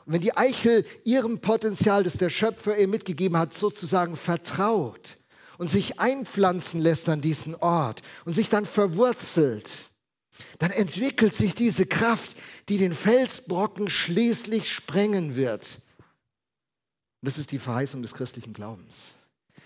und 0.07 0.13
wenn 0.13 0.21
die 0.21 0.37
Eichel 0.37 0.85
ihrem 1.05 1.41
Potenzial, 1.41 2.05
das 2.05 2.19
der 2.19 2.31
Schöpfer 2.31 2.77
ihr 2.77 2.89
mitgegeben 2.89 3.39
hat, 3.39 3.55
sozusagen 3.55 4.17
vertraut 4.17 5.19
und 5.57 5.69
sich 5.69 5.99
einpflanzen 5.99 6.81
lässt 6.81 7.09
an 7.09 7.23
diesen 7.23 7.55
Ort 7.55 8.03
und 8.25 8.33
sich 8.33 8.49
dann 8.49 8.67
verwurzelt, 8.67 9.91
dann 10.59 10.71
entwickelt 10.71 11.35
sich 11.35 11.55
diese 11.55 11.87
Kraft, 11.87 12.37
die 12.69 12.79
den 12.79 12.95
Felsbrocken 12.95 13.89
schließlich 13.89 14.71
sprengen 14.71 15.37
wird. 15.37 15.79
Und 17.21 17.29
das 17.29 17.39
ist 17.39 17.53
die 17.53 17.59
Verheißung 17.59 18.03
des 18.03 18.15
christlichen 18.15 18.53
Glaubens. 18.53 19.15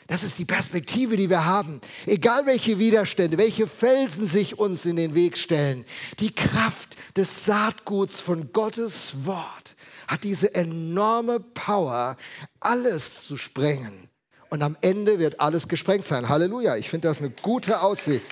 Das 0.06 0.22
ist 0.22 0.38
die 0.38 0.46
Perspektive, 0.46 1.16
die 1.16 1.28
wir 1.28 1.44
haben. 1.44 1.82
Egal 2.06 2.46
welche 2.46 2.78
Widerstände, 2.78 3.36
welche 3.36 3.66
Felsen 3.66 4.26
sich 4.26 4.58
uns 4.58 4.86
in 4.86 4.96
den 4.96 5.14
Weg 5.14 5.36
stellen, 5.36 5.84
die 6.18 6.34
Kraft 6.34 6.96
des 7.16 7.44
Saatguts 7.44 8.20
von 8.20 8.52
Gottes 8.52 9.26
Wort 9.26 9.76
hat 10.08 10.24
diese 10.24 10.54
enorme 10.54 11.38
Power, 11.38 12.16
alles 12.58 13.26
zu 13.26 13.36
sprengen. 13.36 14.08
Und 14.50 14.62
am 14.62 14.76
Ende 14.80 15.18
wird 15.18 15.40
alles 15.40 15.68
gesprengt 15.68 16.06
sein. 16.06 16.30
Halleluja, 16.30 16.76
ich 16.76 16.88
finde 16.88 17.08
das 17.08 17.18
eine 17.18 17.30
gute 17.30 17.82
Aussicht. 17.82 18.24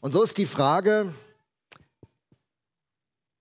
Und 0.00 0.10
so 0.12 0.22
ist 0.22 0.36
die 0.38 0.46
Frage, 0.46 1.14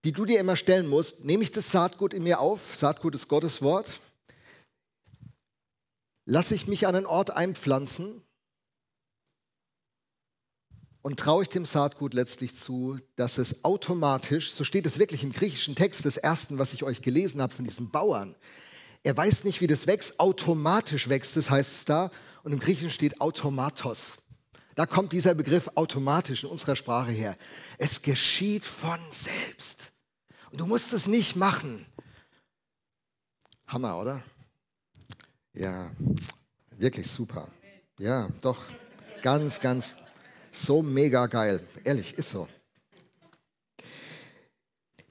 die 0.03 0.11
du 0.11 0.25
dir 0.25 0.39
immer 0.39 0.55
stellen 0.55 0.87
musst, 0.87 1.25
nehme 1.25 1.43
ich 1.43 1.51
das 1.51 1.71
Saatgut 1.71 2.13
in 2.13 2.23
mir 2.23 2.39
auf? 2.39 2.75
Saatgut 2.75 3.15
ist 3.15 3.27
Gottes 3.27 3.61
Wort. 3.61 3.99
Lasse 6.25 6.53
ich 6.53 6.67
mich 6.67 6.85
an 6.85 6.95
einen 6.95 7.05
Ort 7.07 7.31
einpflanzen? 7.31 8.21
Und 11.01 11.19
traue 11.19 11.43
ich 11.43 11.49
dem 11.49 11.65
Saatgut 11.65 12.13
letztlich 12.13 12.55
zu, 12.55 12.99
dass 13.15 13.37
es 13.37 13.63
automatisch, 13.63 14.51
so 14.51 14.63
steht 14.63 14.85
es 14.85 14.99
wirklich 14.99 15.23
im 15.23 15.31
griechischen 15.31 15.75
Text 15.75 16.05
des 16.05 16.17
ersten, 16.17 16.57
was 16.57 16.73
ich 16.73 16.83
euch 16.83 17.01
gelesen 17.01 17.41
habe 17.41 17.53
von 17.53 17.65
diesem 17.65 17.89
Bauern, 17.89 18.35
er 19.03 19.15
weiß 19.15 19.45
nicht, 19.45 19.61
wie 19.61 19.67
das 19.67 19.87
wächst, 19.87 20.19
automatisch 20.19 21.07
wächst 21.07 21.37
das 21.37 21.49
heißt 21.49 21.73
es 21.73 21.85
da, 21.85 22.11
und 22.43 22.51
im 22.51 22.59
Griechischen 22.59 22.91
steht 22.91 23.21
automatos. 23.21 24.17
Da 24.75 24.85
kommt 24.85 25.13
dieser 25.13 25.33
Begriff 25.33 25.69
automatisch 25.75 26.43
in 26.43 26.49
unserer 26.49 26.75
Sprache 26.75 27.11
her. 27.11 27.37
Es 27.77 28.01
geschieht 28.01 28.65
von 28.65 28.99
selbst. 29.11 29.91
Und 30.51 30.61
du 30.61 30.65
musst 30.65 30.93
es 30.93 31.05
nicht 31.07 31.35
machen. 31.35 31.85
Hammer, 33.67 33.99
oder? 33.99 34.23
Ja, 35.53 35.91
wirklich 36.77 37.07
super. 37.09 37.49
Ja, 37.99 38.29
doch. 38.41 38.63
Ganz, 39.21 39.59
ganz, 39.59 39.95
so 40.51 40.81
mega 40.81 41.27
geil. 41.27 41.65
Ehrlich, 41.83 42.13
ist 42.13 42.29
so. 42.29 42.47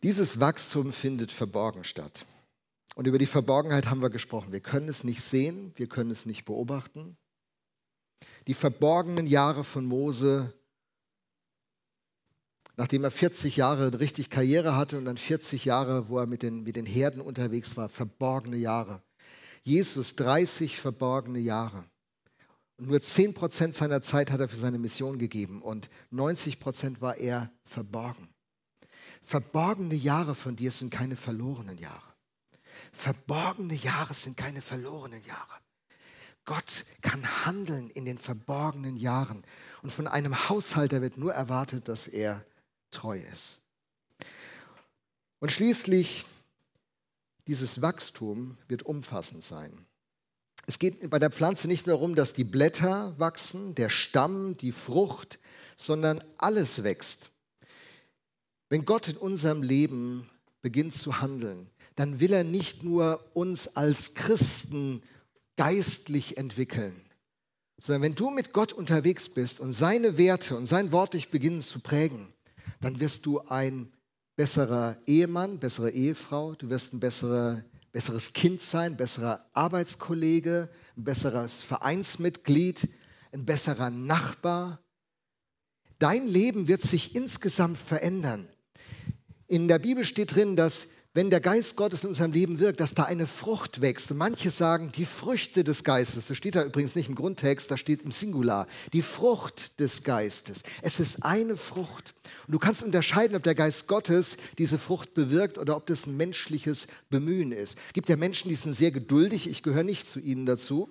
Dieses 0.02 0.38
Wachstum 0.38 0.92
findet 0.92 1.32
verborgen 1.32 1.84
statt. 1.84 2.24
Und 2.94 3.06
über 3.06 3.18
die 3.18 3.26
Verborgenheit 3.26 3.88
haben 3.88 4.02
wir 4.02 4.10
gesprochen. 4.10 4.52
Wir 4.52 4.60
können 4.60 4.88
es 4.88 5.04
nicht 5.04 5.20
sehen, 5.20 5.72
wir 5.76 5.88
können 5.88 6.10
es 6.10 6.26
nicht 6.26 6.44
beobachten. 6.44 7.16
Die 8.46 8.54
verborgenen 8.54 9.26
Jahre 9.26 9.62
von 9.62 9.84
Mose, 9.84 10.52
nachdem 12.76 13.04
er 13.04 13.10
40 13.10 13.56
Jahre 13.56 14.00
richtig 14.00 14.30
Karriere 14.30 14.74
hatte 14.74 14.98
und 14.98 15.04
dann 15.04 15.16
40 15.16 15.64
Jahre, 15.64 16.08
wo 16.08 16.18
er 16.18 16.26
mit 16.26 16.42
den, 16.42 16.62
mit 16.62 16.76
den 16.76 16.86
Herden 16.86 17.20
unterwegs 17.20 17.76
war, 17.76 17.88
verborgene 17.88 18.56
Jahre. 18.56 19.02
Jesus 19.62 20.14
30 20.14 20.78
verborgene 20.78 21.40
Jahre. 21.40 21.84
Nur 22.80 23.02
10 23.02 23.34
Prozent 23.34 23.74
seiner 23.74 24.02
Zeit 24.02 24.30
hat 24.30 24.40
er 24.40 24.48
für 24.48 24.56
seine 24.56 24.78
Mission 24.78 25.18
gegeben 25.18 25.62
und 25.62 25.90
90 26.10 26.60
Prozent 26.60 27.00
war 27.00 27.16
er 27.16 27.50
verborgen. 27.64 28.28
Verborgene 29.22 29.96
Jahre 29.96 30.36
von 30.36 30.54
dir 30.54 30.70
sind 30.70 30.90
keine 30.90 31.16
verlorenen 31.16 31.76
Jahre. 31.76 32.14
Verborgene 32.92 33.74
Jahre 33.74 34.14
sind 34.14 34.36
keine 34.36 34.62
verlorenen 34.62 35.24
Jahre. 35.24 35.60
Gott 36.44 36.86
kann 37.02 37.44
handeln 37.44 37.90
in 37.90 38.04
den 38.04 38.16
verborgenen 38.16 38.96
Jahren. 38.96 39.44
Und 39.82 39.92
von 39.92 40.06
einem 40.06 40.48
Haushalter 40.48 41.02
wird 41.02 41.18
nur 41.18 41.34
erwartet, 41.34 41.88
dass 41.88 42.06
er 42.06 42.44
treu 42.90 43.20
ist. 43.32 43.60
Und 45.40 45.52
schließlich, 45.52 46.24
dieses 47.48 47.82
Wachstum 47.82 48.56
wird 48.66 48.84
umfassend 48.84 49.44
sein. 49.44 49.87
Es 50.68 50.78
geht 50.78 51.08
bei 51.08 51.18
der 51.18 51.30
Pflanze 51.30 51.66
nicht 51.66 51.86
nur 51.86 51.96
darum, 51.96 52.14
dass 52.14 52.34
die 52.34 52.44
Blätter 52.44 53.14
wachsen, 53.16 53.74
der 53.74 53.88
Stamm, 53.88 54.58
die 54.58 54.72
Frucht, 54.72 55.38
sondern 55.76 56.22
alles 56.36 56.84
wächst. 56.84 57.30
Wenn 58.68 58.84
Gott 58.84 59.08
in 59.08 59.16
unserem 59.16 59.62
Leben 59.62 60.28
beginnt 60.60 60.92
zu 60.92 61.22
handeln, 61.22 61.70
dann 61.96 62.20
will 62.20 62.34
er 62.34 62.44
nicht 62.44 62.82
nur 62.82 63.24
uns 63.32 63.76
als 63.76 64.12
Christen 64.12 65.02
geistlich 65.56 66.36
entwickeln, 66.36 67.00
sondern 67.80 68.02
wenn 68.02 68.14
du 68.14 68.28
mit 68.28 68.52
Gott 68.52 68.74
unterwegs 68.74 69.30
bist 69.30 69.60
und 69.60 69.72
seine 69.72 70.18
Werte 70.18 70.54
und 70.54 70.66
sein 70.66 70.92
Wort 70.92 71.14
dich 71.14 71.30
beginnen 71.30 71.62
zu 71.62 71.80
prägen, 71.80 72.28
dann 72.82 73.00
wirst 73.00 73.24
du 73.24 73.40
ein 73.40 73.90
besserer 74.36 74.98
Ehemann, 75.06 75.60
bessere 75.60 75.92
Ehefrau, 75.92 76.54
du 76.56 76.68
wirst 76.68 76.92
ein 76.92 77.00
besserer, 77.00 77.64
besseres 77.92 78.32
Kind 78.32 78.62
sein, 78.62 78.96
besserer 78.96 79.48
Arbeitskollege, 79.52 80.68
ein 80.96 81.04
besseres 81.04 81.62
Vereinsmitglied, 81.62 82.88
ein 83.32 83.44
besserer 83.44 83.90
Nachbar. 83.90 84.80
Dein 85.98 86.26
Leben 86.26 86.68
wird 86.68 86.82
sich 86.82 87.14
insgesamt 87.14 87.78
verändern. 87.78 88.48
In 89.46 89.68
der 89.68 89.78
Bibel 89.78 90.04
steht 90.04 90.34
drin, 90.34 90.56
dass 90.56 90.88
wenn 91.18 91.30
der 91.30 91.40
Geist 91.40 91.74
Gottes 91.74 92.04
in 92.04 92.10
unserem 92.10 92.30
Leben 92.30 92.60
wirkt, 92.60 92.78
dass 92.78 92.94
da 92.94 93.02
eine 93.02 93.26
Frucht 93.26 93.80
wächst. 93.80 94.12
Und 94.12 94.18
manche 94.18 94.52
sagen, 94.52 94.92
die 94.94 95.04
Früchte 95.04 95.64
des 95.64 95.82
Geistes, 95.82 96.28
das 96.28 96.36
steht 96.36 96.54
da 96.54 96.62
übrigens 96.62 96.94
nicht 96.94 97.08
im 97.08 97.16
Grundtext, 97.16 97.72
das 97.72 97.80
steht 97.80 98.02
im 98.02 98.12
Singular, 98.12 98.68
die 98.92 99.02
Frucht 99.02 99.80
des 99.80 100.04
Geistes. 100.04 100.62
Es 100.80 101.00
ist 101.00 101.24
eine 101.24 101.56
Frucht. 101.56 102.14
Und 102.46 102.52
du 102.52 102.60
kannst 102.60 102.84
unterscheiden, 102.84 103.36
ob 103.36 103.42
der 103.42 103.56
Geist 103.56 103.88
Gottes 103.88 104.36
diese 104.58 104.78
Frucht 104.78 105.14
bewirkt 105.14 105.58
oder 105.58 105.76
ob 105.76 105.86
das 105.86 106.06
ein 106.06 106.16
menschliches 106.16 106.86
Bemühen 107.10 107.50
ist. 107.50 107.76
Es 107.88 107.94
gibt 107.94 108.08
ja 108.08 108.14
Menschen, 108.14 108.48
die 108.48 108.54
sind 108.54 108.74
sehr 108.74 108.92
geduldig, 108.92 109.50
ich 109.50 109.64
gehöre 109.64 109.82
nicht 109.82 110.08
zu 110.08 110.20
ihnen 110.20 110.46
dazu, 110.46 110.88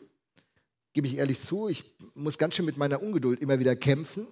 gebe 0.91 1.07
ich 1.07 1.19
ehrlich 1.19 1.39
zu, 1.41 1.69
ich 1.69 1.85
muss 2.15 2.37
ganz 2.37 2.55
schön 2.55 2.65
mit 2.65 2.75
meiner 2.75 3.01
Ungeduld 3.01 3.39
immer 3.39 3.59
wieder 3.59 3.77
kämpfen. 3.77 4.27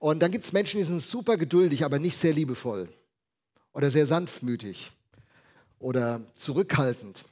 Und 0.00 0.18
dann 0.20 0.32
gibt 0.32 0.46
es 0.46 0.52
Menschen, 0.52 0.78
die 0.78 0.84
sind 0.84 1.00
super 1.00 1.36
geduldig, 1.36 1.84
aber 1.84 2.00
nicht 2.00 2.16
sehr 2.16 2.32
liebevoll 2.32 2.88
oder 3.72 3.92
sehr 3.92 4.06
sanftmütig 4.06 4.95
oder 5.78 6.20
zurückhaltend. 6.36 7.24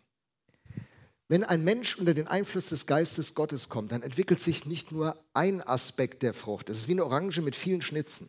Wenn 1.28 1.42
ein 1.42 1.64
Mensch 1.64 1.96
unter 1.96 2.12
den 2.12 2.26
Einfluss 2.26 2.68
des 2.68 2.86
Geistes 2.86 3.34
Gottes 3.34 3.68
kommt, 3.68 3.92
dann 3.92 4.02
entwickelt 4.02 4.40
sich 4.40 4.66
nicht 4.66 4.92
nur 4.92 5.18
ein 5.32 5.62
Aspekt 5.66 6.22
der 6.22 6.34
Frucht. 6.34 6.68
Es 6.68 6.78
ist 6.78 6.88
wie 6.88 6.92
eine 6.92 7.04
Orange 7.04 7.40
mit 7.40 7.56
vielen 7.56 7.80
Schnitzen, 7.80 8.28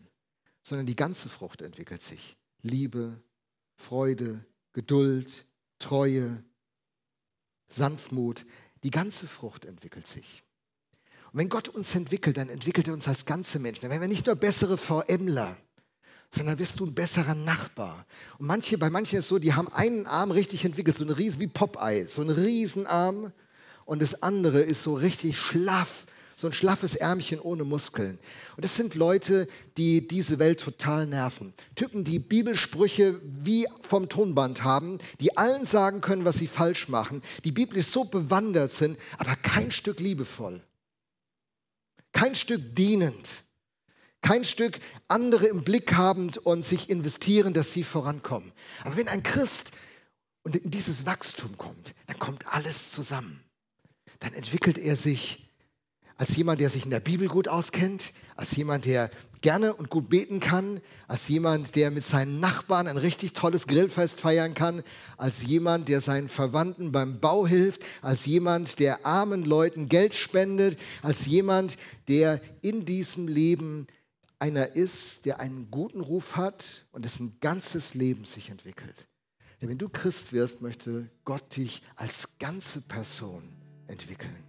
sondern 0.63 0.85
die 0.85 0.95
ganze 0.95 1.27
Frucht 1.27 1.61
entwickelt 1.61 2.01
sich. 2.01 2.37
Liebe, 2.61 3.21
Freude, 3.75 4.45
Geduld, 4.71 5.45
Treue, 5.77 6.43
Sanftmut, 7.67 8.45
die 8.83 8.91
ganze 8.91 9.27
Frucht 9.27 9.65
entwickelt 9.65 10.07
sich. 10.07 10.43
Und 11.31 11.39
wenn 11.39 11.49
Gott 11.49 11.67
uns 11.67 11.93
entwickelt, 11.95 12.37
dann 12.37 12.49
entwickelt 12.49 12.87
er 12.87 12.93
uns 12.93 13.07
als 13.09 13.25
ganze 13.25 13.59
Menschen. 13.59 13.81
Dann 13.81 13.91
werden 13.91 14.01
wir 14.01 14.07
nicht 14.07 14.25
nur 14.25 14.35
bessere 14.35 14.77
VMler, 14.77 15.57
sondern 16.35 16.59
wirst 16.59 16.79
du 16.79 16.85
ein 16.85 16.93
besserer 16.93 17.35
Nachbar. 17.35 18.05
Und 18.37 18.47
manche, 18.47 18.77
bei 18.77 18.89
manchen 18.89 19.17
ist 19.17 19.25
es 19.25 19.29
so, 19.29 19.39
die 19.39 19.53
haben 19.53 19.71
einen 19.71 20.05
Arm 20.05 20.31
richtig 20.31 20.65
entwickelt, 20.65 20.97
so 20.97 21.05
ein 21.05 21.11
Riesen 21.11 21.39
wie 21.39 21.47
Popeye, 21.47 22.05
so 22.07 22.21
ein 22.21 22.29
Riesenarm. 22.29 23.31
Und 23.85 24.01
das 24.01 24.21
andere 24.21 24.61
ist 24.61 24.83
so 24.83 24.95
richtig 24.95 25.37
schlaff, 25.37 26.05
so 26.35 26.47
ein 26.47 26.53
schlaffes 26.53 26.95
Ärmchen 26.95 27.39
ohne 27.39 27.63
Muskeln. 27.63 28.19
Und 28.55 28.65
das 28.65 28.75
sind 28.75 28.95
Leute, 28.95 29.47
die 29.77 30.07
diese 30.07 30.39
Welt 30.39 30.59
total 30.59 31.07
nerven. 31.07 31.53
Typen, 31.75 32.03
die 32.03 32.19
Bibelsprüche 32.19 33.21
wie 33.23 33.67
vom 33.81 34.09
Tonband 34.09 34.63
haben, 34.63 34.99
die 35.19 35.37
allen 35.37 35.65
sagen 35.65 36.01
können, 36.01 36.25
was 36.25 36.37
sie 36.37 36.47
falsch 36.47 36.89
machen, 36.89 37.21
die 37.43 37.51
biblisch 37.51 37.87
so 37.87 38.03
bewandert 38.03 38.71
sind, 38.71 38.97
aber 39.17 39.35
kein 39.35 39.71
Stück 39.71 39.99
liebevoll. 39.99 40.61
Kein 42.11 42.35
Stück 42.35 42.75
dienend 42.75 43.45
kein 44.25 44.43
Stück 44.43 44.79
andere 45.07 45.45
im 45.45 45.63
Blick 45.63 45.93
habend 45.93 46.39
und 46.39 46.65
sich 46.65 46.89
investieren, 46.89 47.53
dass 47.53 47.71
sie 47.71 47.83
vorankommen. 47.83 48.53
Aber 48.83 48.97
wenn 48.97 49.07
ein 49.07 49.21
Christ 49.21 49.69
in 50.43 50.71
dieses 50.71 51.05
Wachstum 51.05 51.59
kommt, 51.59 51.93
dann 52.07 52.17
kommt 52.17 52.51
alles 52.51 52.89
zusammen. 52.89 53.43
Dann 54.17 54.33
entwickelt 54.33 54.79
er 54.79 54.95
sich 54.95 55.47
als 56.17 56.35
jemand, 56.35 56.59
der 56.59 56.71
sich 56.71 56.85
in 56.85 56.89
der 56.89 57.01
Bibel 57.01 57.27
gut 57.27 57.47
auskennt, 57.47 58.13
als 58.35 58.55
jemand, 58.55 58.85
der 58.85 59.11
gerne 59.41 59.75
und 59.75 59.91
gut 59.91 60.09
beten 60.09 60.39
kann, 60.39 60.81
als 61.07 61.27
jemand, 61.27 61.75
der 61.75 61.91
mit 61.91 62.03
seinen 62.03 62.39
Nachbarn 62.39 62.87
ein 62.87 62.97
richtig 62.97 63.33
tolles 63.33 63.67
Grillfest 63.67 64.19
feiern 64.19 64.55
kann, 64.55 64.81
als 65.17 65.43
jemand, 65.43 65.87
der 65.87 66.01
seinen 66.01 66.29
Verwandten 66.29 66.91
beim 66.91 67.19
Bau 67.19 67.45
hilft, 67.45 67.83
als 68.01 68.25
jemand, 68.25 68.79
der 68.79 69.05
armen 69.05 69.45
Leuten 69.45 69.87
Geld 69.87 70.15
spendet, 70.15 70.79
als 71.03 71.27
jemand, 71.27 71.75
der 72.07 72.41
in 72.63 72.85
diesem 72.85 73.27
Leben 73.27 73.85
einer 74.39 74.75
ist, 74.75 75.25
der 75.25 75.39
einen 75.39 75.71
guten 75.71 76.01
Ruf 76.01 76.35
hat 76.35 76.85
und 76.91 77.05
dessen 77.05 77.39
ganzes 77.39 77.93
Leben 77.93 78.25
sich 78.25 78.49
entwickelt. 78.49 79.07
Denn 79.61 79.69
wenn 79.69 79.77
du 79.77 79.89
Christ 79.89 80.33
wirst, 80.33 80.61
möchte 80.61 81.09
Gott 81.23 81.55
dich 81.55 81.81
als 81.95 82.27
ganze 82.39 82.81
Person 82.81 83.43
entwickeln. 83.87 84.43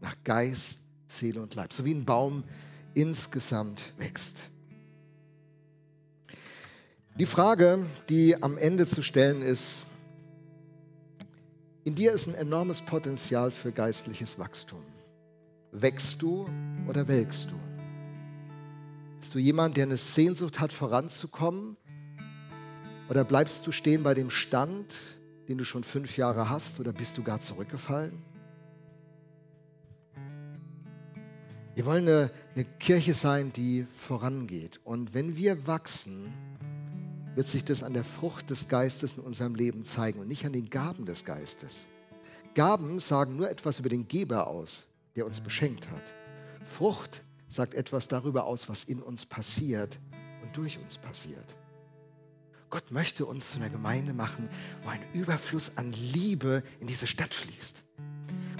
Nach 0.00 0.14
Geist, 0.24 0.78
Seele 1.08 1.40
und 1.40 1.54
Leib. 1.54 1.72
So 1.72 1.84
wie 1.84 1.94
ein 1.94 2.04
Baum 2.04 2.44
insgesamt 2.94 3.92
wächst. 3.98 4.36
Die 7.18 7.26
Frage, 7.26 7.86
die 8.08 8.42
am 8.42 8.56
Ende 8.56 8.86
zu 8.86 9.02
stellen 9.02 9.42
ist, 9.42 9.86
in 11.84 11.94
dir 11.94 12.12
ist 12.12 12.28
ein 12.28 12.34
enormes 12.34 12.82
Potenzial 12.82 13.50
für 13.50 13.72
geistliches 13.72 14.38
Wachstum. 14.38 14.84
Wächst 15.72 16.20
du 16.22 16.48
oder 16.86 17.08
welkst 17.08 17.50
du? 17.50 17.69
Bist 19.20 19.34
du 19.34 19.38
jemand, 19.38 19.76
der 19.76 19.84
eine 19.84 19.98
Sehnsucht 19.98 20.60
hat, 20.60 20.72
voranzukommen? 20.72 21.76
Oder 23.10 23.22
bleibst 23.22 23.66
du 23.66 23.70
stehen 23.70 24.02
bei 24.02 24.14
dem 24.14 24.30
Stand, 24.30 24.96
den 25.46 25.58
du 25.58 25.64
schon 25.64 25.84
fünf 25.84 26.16
Jahre 26.16 26.48
hast? 26.48 26.80
Oder 26.80 26.92
bist 26.92 27.18
du 27.18 27.22
gar 27.22 27.38
zurückgefallen? 27.38 28.22
Wir 31.74 31.84
wollen 31.84 32.08
eine, 32.08 32.30
eine 32.54 32.64
Kirche 32.64 33.12
sein, 33.12 33.52
die 33.52 33.86
vorangeht. 33.90 34.80
Und 34.84 35.12
wenn 35.12 35.36
wir 35.36 35.66
wachsen, 35.66 36.32
wird 37.34 37.46
sich 37.46 37.64
das 37.64 37.82
an 37.82 37.92
der 37.92 38.04
Frucht 38.04 38.48
des 38.48 38.68
Geistes 38.68 39.18
in 39.18 39.22
unserem 39.22 39.54
Leben 39.54 39.84
zeigen 39.84 40.18
und 40.18 40.28
nicht 40.28 40.46
an 40.46 40.54
den 40.54 40.70
Gaben 40.70 41.04
des 41.04 41.26
Geistes. 41.26 41.86
Gaben 42.54 42.98
sagen 42.98 43.36
nur 43.36 43.50
etwas 43.50 43.80
über 43.80 43.90
den 43.90 44.08
Geber 44.08 44.46
aus, 44.46 44.86
der 45.14 45.26
uns 45.26 45.40
beschenkt 45.40 45.90
hat. 45.90 46.14
Frucht 46.64 47.22
sagt 47.50 47.74
etwas 47.74 48.08
darüber 48.08 48.44
aus, 48.44 48.68
was 48.68 48.84
in 48.84 49.02
uns 49.02 49.26
passiert 49.26 49.98
und 50.42 50.56
durch 50.56 50.78
uns 50.78 50.96
passiert. 50.96 51.56
Gott 52.70 52.92
möchte 52.92 53.26
uns 53.26 53.50
zu 53.50 53.58
einer 53.58 53.68
Gemeinde 53.68 54.14
machen, 54.14 54.48
wo 54.84 54.90
ein 54.90 55.02
Überfluss 55.12 55.76
an 55.76 55.92
Liebe 55.92 56.62
in 56.78 56.86
diese 56.86 57.08
Stadt 57.08 57.34
fließt. 57.34 57.82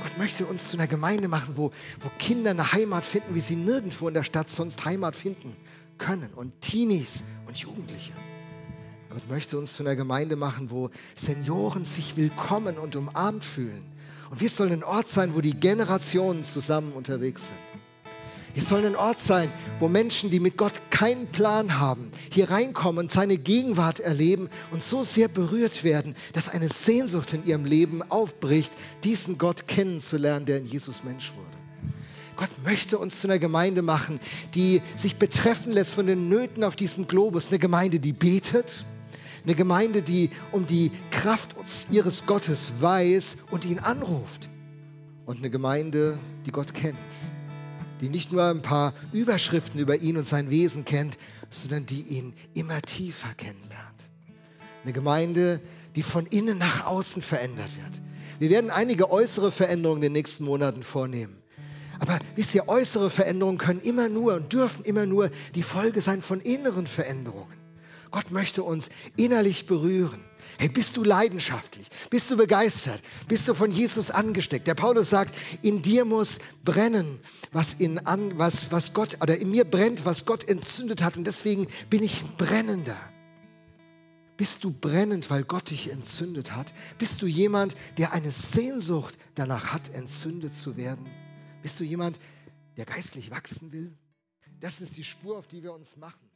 Gott 0.02 0.18
möchte 0.18 0.46
uns 0.46 0.68
zu 0.68 0.76
einer 0.76 0.88
Gemeinde 0.88 1.28
machen, 1.28 1.56
wo, 1.56 1.70
wo 2.00 2.08
Kinder 2.18 2.50
eine 2.50 2.72
Heimat 2.72 3.06
finden, 3.06 3.34
wie 3.34 3.40
sie 3.40 3.54
nirgendwo 3.54 4.08
in 4.08 4.14
der 4.14 4.24
Stadt 4.24 4.50
sonst 4.50 4.84
Heimat 4.84 5.14
finden 5.14 5.56
können. 5.96 6.32
Und 6.34 6.60
Teenies 6.60 7.22
und 7.46 7.56
Jugendliche. 7.56 8.12
Gott 9.10 9.28
möchte 9.28 9.58
uns 9.58 9.74
zu 9.74 9.84
einer 9.84 9.96
Gemeinde 9.96 10.34
machen, 10.34 10.70
wo 10.70 10.90
Senioren 11.14 11.84
sich 11.84 12.16
willkommen 12.16 12.78
und 12.78 12.96
umarmt 12.96 13.44
fühlen. 13.44 13.84
Und 14.30 14.40
wir 14.40 14.48
sollen 14.48 14.72
ein 14.72 14.84
Ort 14.84 15.08
sein, 15.08 15.34
wo 15.34 15.40
die 15.40 15.54
Generationen 15.54 16.42
zusammen 16.42 16.92
unterwegs 16.92 17.46
sind. 17.46 17.69
Wir 18.52 18.62
sollen 18.62 18.84
ein 18.84 18.96
Ort 18.96 19.20
sein, 19.20 19.52
wo 19.78 19.88
Menschen, 19.88 20.30
die 20.30 20.40
mit 20.40 20.56
Gott 20.56 20.90
keinen 20.90 21.28
Plan 21.28 21.78
haben, 21.78 22.10
hier 22.32 22.50
reinkommen 22.50 23.06
und 23.06 23.12
seine 23.12 23.38
Gegenwart 23.38 24.00
erleben 24.00 24.48
und 24.72 24.82
so 24.82 25.04
sehr 25.04 25.28
berührt 25.28 25.84
werden, 25.84 26.16
dass 26.32 26.48
eine 26.48 26.68
Sehnsucht 26.68 27.32
in 27.32 27.46
ihrem 27.46 27.64
Leben 27.64 28.02
aufbricht, 28.10 28.72
diesen 29.04 29.38
Gott 29.38 29.68
kennenzulernen, 29.68 30.46
der 30.46 30.58
in 30.58 30.66
Jesus 30.66 31.04
Mensch 31.04 31.32
wurde. 31.36 31.46
Gott 32.36 32.50
möchte 32.64 32.98
uns 32.98 33.20
zu 33.20 33.28
einer 33.28 33.38
Gemeinde 33.38 33.82
machen, 33.82 34.18
die 34.54 34.82
sich 34.96 35.16
betreffen 35.16 35.72
lässt 35.72 35.94
von 35.94 36.06
den 36.06 36.28
Nöten 36.28 36.64
auf 36.64 36.74
diesem 36.74 37.06
Globus. 37.06 37.48
Eine 37.48 37.58
Gemeinde, 37.58 38.00
die 38.00 38.12
betet, 38.12 38.84
eine 39.44 39.54
Gemeinde, 39.54 40.02
die 40.02 40.30
um 40.50 40.66
die 40.66 40.90
Kraft 41.10 41.54
ihres 41.90 42.26
Gottes 42.26 42.72
weiß 42.80 43.36
und 43.50 43.64
ihn 43.64 43.78
anruft. 43.78 44.48
Und 45.26 45.38
eine 45.38 45.50
Gemeinde, 45.50 46.18
die 46.46 46.50
Gott 46.50 46.74
kennt 46.74 46.96
die 48.00 48.08
nicht 48.08 48.32
nur 48.32 48.44
ein 48.44 48.62
paar 48.62 48.94
Überschriften 49.12 49.80
über 49.80 49.96
ihn 49.96 50.16
und 50.16 50.24
sein 50.24 50.50
Wesen 50.50 50.84
kennt, 50.84 51.18
sondern 51.50 51.86
die 51.86 52.02
ihn 52.02 52.34
immer 52.54 52.80
tiefer 52.82 53.34
kennenlernt. 53.34 54.04
Eine 54.82 54.92
Gemeinde, 54.92 55.60
die 55.96 56.02
von 56.02 56.26
innen 56.26 56.58
nach 56.58 56.86
außen 56.86 57.22
verändert 57.22 57.70
wird. 57.76 58.00
Wir 58.38 58.50
werden 58.50 58.70
einige 58.70 59.10
äußere 59.10 59.50
Veränderungen 59.50 59.98
in 59.98 60.08
den 60.08 60.12
nächsten 60.12 60.44
Monaten 60.44 60.82
vornehmen. 60.82 61.36
Aber 61.98 62.18
wisst 62.34 62.54
ihr, 62.54 62.66
äußere 62.68 63.10
Veränderungen 63.10 63.58
können 63.58 63.80
immer 63.80 64.08
nur 64.08 64.34
und 64.34 64.52
dürfen 64.52 64.84
immer 64.84 65.04
nur 65.04 65.30
die 65.54 65.62
Folge 65.62 66.00
sein 66.00 66.22
von 66.22 66.40
inneren 66.40 66.86
Veränderungen. 66.86 67.59
Gott 68.10 68.30
möchte 68.30 68.62
uns 68.62 68.90
innerlich 69.16 69.66
berühren. 69.66 70.24
Hey, 70.58 70.68
bist 70.68 70.96
du 70.96 71.04
leidenschaftlich? 71.04 71.88
Bist 72.10 72.30
du 72.30 72.36
begeistert? 72.36 73.00
Bist 73.28 73.48
du 73.48 73.54
von 73.54 73.70
Jesus 73.70 74.10
angesteckt? 74.10 74.66
Der 74.66 74.74
Paulus 74.74 75.10
sagt, 75.10 75.34
in 75.62 75.80
dir 75.82 76.04
muss 76.04 76.38
brennen, 76.64 77.20
was, 77.52 77.74
in 77.74 77.98
an, 77.98 78.36
was, 78.36 78.72
was 78.72 78.92
Gott, 78.92 79.18
oder 79.22 79.38
in 79.38 79.50
mir 79.50 79.64
brennt, 79.64 80.04
was 80.04 80.26
Gott 80.26 80.48
entzündet 80.48 81.02
hat. 81.02 81.16
Und 81.16 81.26
deswegen 81.26 81.68
bin 81.88 82.02
ich 82.02 82.22
ein 82.22 82.36
brennender. 82.36 82.98
Bist 84.36 84.64
du 84.64 84.72
brennend, 84.72 85.28
weil 85.30 85.44
Gott 85.44 85.70
dich 85.70 85.90
entzündet 85.90 86.52
hat? 86.52 86.72
Bist 86.98 87.20
du 87.20 87.26
jemand, 87.26 87.76
der 87.98 88.12
eine 88.12 88.30
Sehnsucht 88.30 89.16
danach 89.34 89.72
hat, 89.72 89.94
entzündet 89.94 90.54
zu 90.54 90.76
werden? 90.76 91.06
Bist 91.62 91.78
du 91.78 91.84
jemand, 91.84 92.18
der 92.76 92.86
geistlich 92.86 93.30
wachsen 93.30 93.72
will? 93.72 93.92
Das 94.60 94.80
ist 94.80 94.96
die 94.96 95.04
Spur, 95.04 95.38
auf 95.38 95.46
die 95.46 95.62
wir 95.62 95.72
uns 95.72 95.96
machen. 95.96 96.29